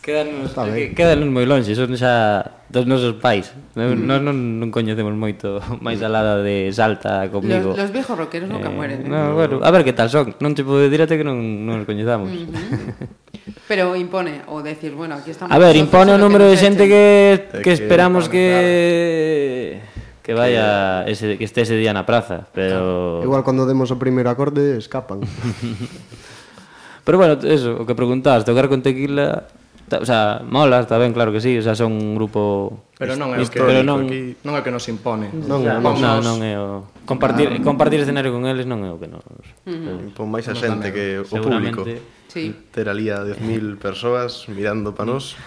Quedan, 0.06 0.46
quedan 0.94 1.34
moi 1.34 1.50
longe, 1.50 1.74
son 1.74 1.98
xa 1.98 2.46
dos 2.70 2.86
nosos 2.86 3.18
pais. 3.18 3.50
Mm. 3.74 4.06
non, 4.06 4.22
non, 4.22 4.38
non 4.62 4.70
coñecemos 4.70 5.18
moito 5.18 5.58
máis 5.86 5.98
alada 6.06 6.46
de 6.46 6.70
Salta 6.70 7.26
comigo. 7.34 7.74
Los, 7.74 7.90
los 7.90 7.92
viejos 7.92 8.14
roqueros 8.14 8.46
eh, 8.46 8.54
nunca 8.54 8.70
mueren. 8.70 9.02
Eh? 9.02 9.10
No, 9.10 9.34
bueno, 9.34 9.66
a 9.66 9.70
ver 9.74 9.82
que 9.82 9.98
tal 9.98 10.14
son. 10.14 10.38
Non 10.38 10.54
te 10.54 10.62
podo 10.62 10.86
dir 10.86 11.02
até 11.02 11.18
que 11.18 11.26
non, 11.26 11.42
non 11.66 11.82
os 11.82 11.90
coñezamos. 11.90 12.30
Mm 12.30 12.54
-hmm. 12.54 13.25
Pero 13.68 13.96
impone, 13.96 14.42
o 14.48 14.62
decir, 14.62 14.94
bueno, 14.94 15.16
aquí 15.16 15.32
estamos... 15.32 15.50
A 15.54 15.58
ver, 15.58 15.76
impone 15.76 16.14
o 16.14 16.22
número 16.22 16.46
de 16.46 16.54
xente 16.54 16.86
que, 16.86 17.50
que, 17.50 17.62
que 17.66 17.72
esperamos 17.74 18.30
que... 18.30 19.82
Que 20.22 20.34
vaya 20.34 21.06
ese, 21.06 21.38
que 21.38 21.46
este 21.46 21.62
ese 21.62 21.78
día 21.78 21.94
na 21.94 22.06
praza, 22.06 22.50
pero... 22.54 23.22
Igual 23.26 23.46
cando 23.46 23.66
demos 23.66 23.90
o 23.90 23.98
primeiro 23.98 24.30
acorde, 24.30 24.78
escapan. 24.78 25.22
pero 27.06 27.18
bueno, 27.18 27.38
eso, 27.46 27.78
o 27.78 27.86
que 27.86 27.94
preguntabas, 27.94 28.46
tocar 28.46 28.70
con 28.70 28.82
tequila 28.82 29.50
o 29.86 30.06
sea, 30.06 30.42
mola, 30.50 30.80
está 30.80 30.98
ben, 30.98 31.14
claro 31.14 31.32
que 31.32 31.40
sí, 31.40 31.58
o 31.58 31.62
sea, 31.62 31.76
son 31.76 31.92
un 31.94 32.16
grupo 32.16 32.86
Pero 32.98 33.14
non 33.14 33.38
é 33.38 33.38
o 33.38 33.46
que, 33.46 33.62
pero 33.62 33.86
non... 33.86 34.10
Aquí, 34.10 34.34
non 34.42 34.58
é 34.58 34.60
o 34.62 34.66
que 34.66 34.74
nos 34.74 34.86
impone. 34.90 35.30
Non, 35.30 35.62
non, 35.62 35.94
non, 36.02 36.26
non 36.26 36.38
é 36.42 36.58
o 36.58 36.90
Compartir, 37.06 37.50
ah, 37.54 37.64
compartir 37.64 38.02
escenario 38.02 38.34
con 38.34 38.50
eles 38.50 38.66
non 38.66 38.82
é 38.82 38.90
o 38.90 38.98
que 38.98 39.06
nos... 39.06 39.22
Mm-hmm. 39.70 40.10
Eh, 40.10 40.18
Pon 40.18 40.28
máis 40.28 40.50
a 40.50 40.58
xente 40.58 40.90
que 40.90 41.22
o 41.22 41.26
público. 41.26 41.86
Sí. 42.34 42.52
Ter 42.74 42.90
ali 42.90 43.14
a 43.14 43.22
10.000 43.22 43.78
persoas 43.78 44.50
mirando 44.50 44.98
pa 44.98 45.06
nós. 45.06 45.38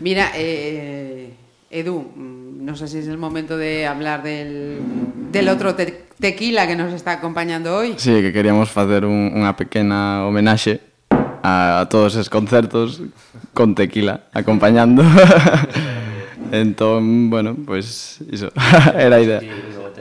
Mira, 0.00 0.32
eh, 0.34 1.36
Edu, 1.68 2.00
mm, 2.00 2.64
no 2.64 2.74
sé 2.76 2.88
si 2.88 2.98
es 2.98 3.08
el 3.08 3.18
momento 3.18 3.56
de 3.58 3.86
hablar 3.86 4.22
del, 4.22 4.80
del 5.30 5.46
outro 5.52 5.74
te 5.74 6.08
tequila 6.16 6.66
que 6.66 6.76
nos 6.76 6.94
está 6.94 7.12
acompañando 7.12 7.76
hoy. 7.76 7.94
Sí, 8.00 8.22
que 8.22 8.32
queríamos 8.32 8.70
facer 8.70 9.04
un, 9.04 9.34
unha 9.34 9.52
pequena 9.58 10.24
homenaxe 10.24 10.80
a, 11.44 11.82
a 11.82 11.88
todos 11.92 12.16
os 12.16 12.32
concertos 12.32 13.04
con 13.52 13.76
tequila 13.76 14.30
acompañando. 14.32 15.04
entón, 16.60 17.30
bueno, 17.30 17.56
pois 17.66 18.16
pues, 18.18 18.32
iso, 18.32 18.52
era 18.98 19.16
a 19.16 19.20
idea. 19.20 19.40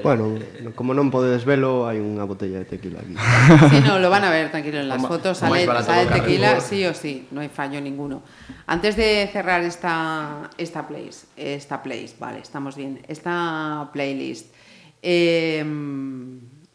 Bueno, 0.03 0.35
como 0.75 0.91
non 0.91 1.07
podedes 1.07 1.47
velo, 1.47 1.87
hai 1.87 2.03
unha 2.03 2.27
botella 2.27 2.59
de 2.59 2.67
tequila 2.67 2.99
aquí. 2.99 3.15
Sí, 3.71 3.79
no, 3.87 4.03
lo 4.03 4.11
van 4.11 4.27
a 4.27 4.31
ver, 4.33 4.51
tranquilo, 4.51 4.83
en 4.83 4.91
las 4.91 4.99
fotos 4.99 5.39
sale, 5.39 5.63
sale 5.63 6.11
tequila, 6.11 6.59
sí 6.59 6.83
o 6.83 6.91
sí, 6.91 7.31
no 7.31 7.39
hai 7.39 7.47
fallo 7.47 7.79
ninguno. 7.79 8.19
Antes 8.67 8.99
de 8.99 9.31
cerrar 9.31 9.63
esta, 9.63 10.51
esta 10.59 10.83
place, 10.83 11.23
esta 11.39 11.79
place, 11.79 12.19
vale, 12.19 12.43
estamos 12.43 12.75
bien, 12.75 12.99
esta 13.07 13.87
playlist, 13.95 14.51
eh, 14.99 15.63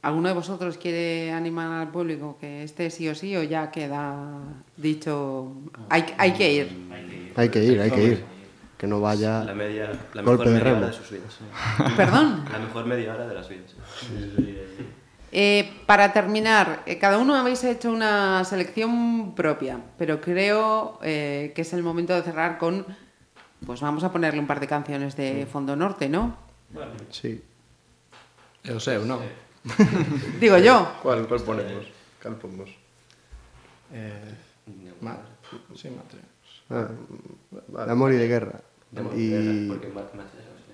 ¿alguno 0.00 0.28
de 0.28 0.34
vosotros 0.34 0.80
quiere 0.80 1.28
animar 1.32 1.84
al 1.84 1.92
público 1.92 2.40
que 2.40 2.64
este 2.64 2.88
sí 2.88 3.08
o 3.08 3.14
sí 3.14 3.36
o 3.36 3.42
ya 3.44 3.68
queda 3.68 4.40
dicho, 4.76 5.52
hay, 5.92 6.04
hay 6.16 6.32
que 6.32 6.48
ir? 6.48 6.66
Hay 7.36 7.48
que 7.50 7.62
ir, 7.62 7.80
hay 7.80 7.90
que 7.90 8.02
ir. 8.02 8.38
Que 8.78 8.86
no 8.86 9.00
vaya 9.00 9.42
La 9.44 9.54
media, 9.54 9.90
la 10.14 10.22
golpe 10.22 10.44
mejor 10.44 10.46
de 10.46 10.50
media 10.52 10.64
remo. 10.64 10.78
hora 10.78 10.86
de 10.86 10.92
sus 10.92 11.10
vidas. 11.10 11.38
Perdón. 11.96 12.44
La 12.50 12.58
mejor 12.58 12.86
media 12.86 13.14
hora 13.14 13.26
de 13.26 13.34
las 13.34 13.48
vidas. 13.48 13.74
Eh, 15.30 15.82
para 15.84 16.12
terminar, 16.12 16.82
eh, 16.86 16.96
cada 16.98 17.18
uno 17.18 17.34
habéis 17.34 17.62
hecho 17.64 17.90
una 17.90 18.44
selección 18.44 19.34
propia, 19.34 19.80
pero 19.98 20.20
creo 20.20 20.98
eh, 21.02 21.52
que 21.54 21.62
es 21.62 21.72
el 21.72 21.82
momento 21.82 22.14
de 22.14 22.22
cerrar 22.22 22.56
con, 22.56 22.86
pues 23.66 23.80
vamos 23.80 24.04
a 24.04 24.12
ponerle 24.12 24.40
un 24.40 24.46
par 24.46 24.60
de 24.60 24.68
canciones 24.68 25.16
de 25.16 25.46
Fondo 25.50 25.76
Norte, 25.76 26.08
¿no? 26.08 26.36
Sí. 27.10 27.42
É 28.64 28.72
o 28.74 28.80
seu, 28.80 29.04
non? 29.08 29.24
Digo 30.42 30.58
yo. 30.58 30.84
Cual 31.02 31.24
ponemos? 31.24 31.86
Cal 32.20 32.36
pomos? 32.36 32.68
Eh, 33.92 34.34
ma, 35.00 35.16
sí, 35.74 35.88
matre. 35.88 36.20
Ah, 36.68 36.88
de 37.86 37.92
amor 37.92 38.12
y 38.12 38.16
de 38.16 38.28
guerra. 38.28 38.60
De 38.91 39.03
y... 39.16 39.68
porque 39.68 39.89
más, 39.89 40.05
más 40.14 40.26
eso, 40.32 40.55
sí. 40.64 40.72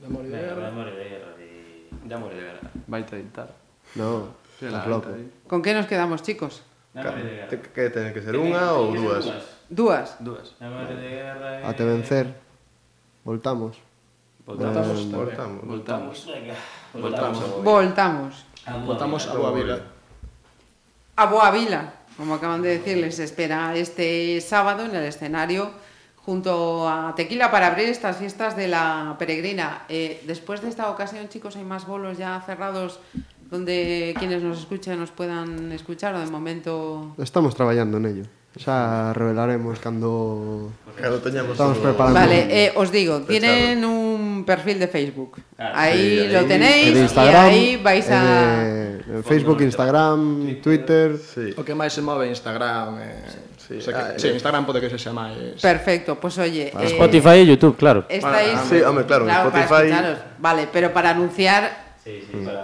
De 0.00 0.06
amor 0.06 0.24
y 0.24 0.28
de 0.28 0.38
guerra. 0.38 0.60
De 0.60 0.66
amor 0.68 0.88
y 0.88 0.96
de 0.96 1.04
guerra. 1.04 1.26
Baita 1.36 2.06
De 2.06 2.14
amor 2.14 2.32
y 2.32 2.36
de 2.36 2.42
guerra. 2.42 2.60
Editar. 3.18 3.54
No, 3.94 4.28
sí, 4.58 4.66
estás 4.66 4.86
loco. 4.86 5.08
Con 5.48 5.62
qué 5.62 5.74
nos 5.74 5.86
quedamos, 5.86 6.22
chicos? 6.22 6.62
De 6.94 7.00
amor 7.00 7.14
de 7.16 7.22
guerra. 7.22 7.48
Que 7.74 7.90
ten 7.90 8.14
que 8.14 8.22
ser 8.22 8.38
unha 8.38 8.72
ou 8.78 8.94
dúas? 8.94 9.26
Dúas. 9.68 10.14
Dúas. 10.22 10.54
De 10.58 10.66
amor 10.66 10.86
de 10.86 10.94
guerra. 10.94 11.66
A 11.66 11.74
te 11.74 11.82
vencer. 11.82 12.26
Eh. 12.30 12.34
Voltamos. 13.26 13.82
Voltamos. 14.46 14.86
Eh, 14.86 15.10
voltamos. 15.10 15.66
Voltamos. 15.66 16.26
Voltamos. 16.94 17.62
Voltamos. 17.64 18.46
Voltamos 18.86 19.26
a 19.26 19.34
Boa 19.34 19.52
Vila. 19.52 19.80
A 21.16 21.26
Boa 21.26 21.50
Vila, 21.50 21.92
como 22.16 22.34
acaban 22.34 22.62
de 22.62 22.78
decirles, 22.78 23.18
espera 23.18 23.74
este 23.74 24.40
sábado 24.40 24.84
en 24.84 24.94
el 24.94 25.04
escenario 25.04 25.70
junto 26.26 26.88
a 26.88 27.14
Tequila 27.14 27.52
para 27.52 27.68
abrir 27.68 27.88
estas 27.88 28.16
fiestas 28.16 28.56
de 28.56 28.66
la 28.66 29.14
peregrina. 29.16 29.84
Eh, 29.88 30.20
después 30.26 30.60
de 30.60 30.68
esta 30.68 30.90
ocasión, 30.90 31.28
chicos, 31.28 31.54
hay 31.54 31.62
más 31.62 31.86
bolos 31.86 32.18
ya 32.18 32.42
cerrados 32.44 32.98
donde 33.48 34.12
quienes 34.18 34.42
nos 34.42 34.58
escuchen 34.58 34.98
nos 34.98 35.12
puedan 35.12 35.70
escuchar 35.70 36.16
o 36.16 36.18
de 36.18 36.26
momento... 36.26 37.14
Estamos 37.16 37.54
traballando 37.54 37.98
en 37.98 38.06
ello. 38.06 38.24
Xa 38.56 39.12
revelaremos 39.12 39.78
cando 39.84 40.72
cando 40.96 41.20
teñamos 41.20 41.52
estamos 41.52 41.76
preparando. 41.76 42.18
Vale, 42.18 42.48
eh, 42.48 42.72
os 42.72 42.88
digo, 42.88 43.20
fechado. 43.20 43.28
tienen 43.28 43.84
un 43.84 44.48
perfil 44.48 44.80
de 44.80 44.88
Facebook. 44.88 45.44
Ah, 45.60 45.84
ahí 45.84 46.24
sí, 46.24 46.32
lo 46.32 46.40
tenéis 46.48 46.96
e 46.96 47.36
ahí 47.36 47.76
vais 47.76 48.08
a 48.08 48.64
eh, 48.64 49.20
Facebook, 49.28 49.60
Instagram, 49.60 50.56
Twitter, 50.64 50.64
Twitter. 50.64 51.08
Sí. 51.20 51.52
O 51.60 51.68
que 51.68 51.76
máis 51.76 51.92
se 51.92 52.00
move 52.00 52.24
Instagram, 52.32 52.96
eh. 53.04 53.28
Sí. 53.28 53.46
Sí, 53.68 53.78
ah, 53.92 54.12
que, 54.14 54.20
sí, 54.20 54.28
eh. 54.28 54.38
Instagram 54.38 54.64
pode 54.64 54.80
que 54.80 54.90
se 54.90 54.98
xa 54.98 55.12
máis. 55.12 55.58
Perfecto, 55.60 56.16
pues 56.16 56.38
oye... 56.38 56.70
eh, 56.70 56.88
Spotify 56.94 57.42
e 57.42 57.50
YouTube, 57.50 57.74
claro. 57.76 58.06
Estáis... 58.08 58.56
Sí, 58.70 58.80
home, 58.80 59.04
claro, 59.04 59.26
para 59.26 59.66
Spotify-. 59.66 59.90
Vale, 60.38 60.68
pero 60.70 60.92
para 60.92 61.10
anunciar 61.10 61.86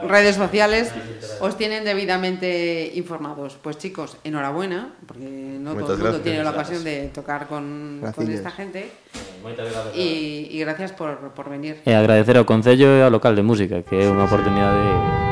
redes 0.06 0.36
sociales 0.36 0.92
os 1.40 1.56
tienen 1.56 1.84
debidamente 1.84 2.92
informados. 2.94 3.58
Pues 3.60 3.78
chicos, 3.78 4.16
enhorabuena, 4.24 4.94
porque 5.06 5.24
no 5.24 5.74
todo 5.74 5.94
el 5.94 5.98
mundo 5.98 6.04
gracias. 6.04 6.22
tiene 6.22 6.44
la 6.44 6.50
ocasión 6.50 6.84
de 6.84 7.08
tocar 7.08 7.46
con, 7.48 8.00
esta 8.28 8.50
gente. 8.50 8.90
Y, 9.94 10.48
y 10.50 10.58
gracias 10.60 10.92
por, 10.92 11.32
por 11.34 11.50
venir. 11.50 11.82
E 11.84 11.90
agradecer 11.90 12.38
ao 12.38 12.46
Concello 12.46 12.86
e 12.86 13.02
ao 13.02 13.10
local 13.10 13.34
de 13.34 13.42
música, 13.42 13.82
que 13.82 13.98
é 13.98 14.06
unha 14.06 14.30
oportunidade 14.30 15.31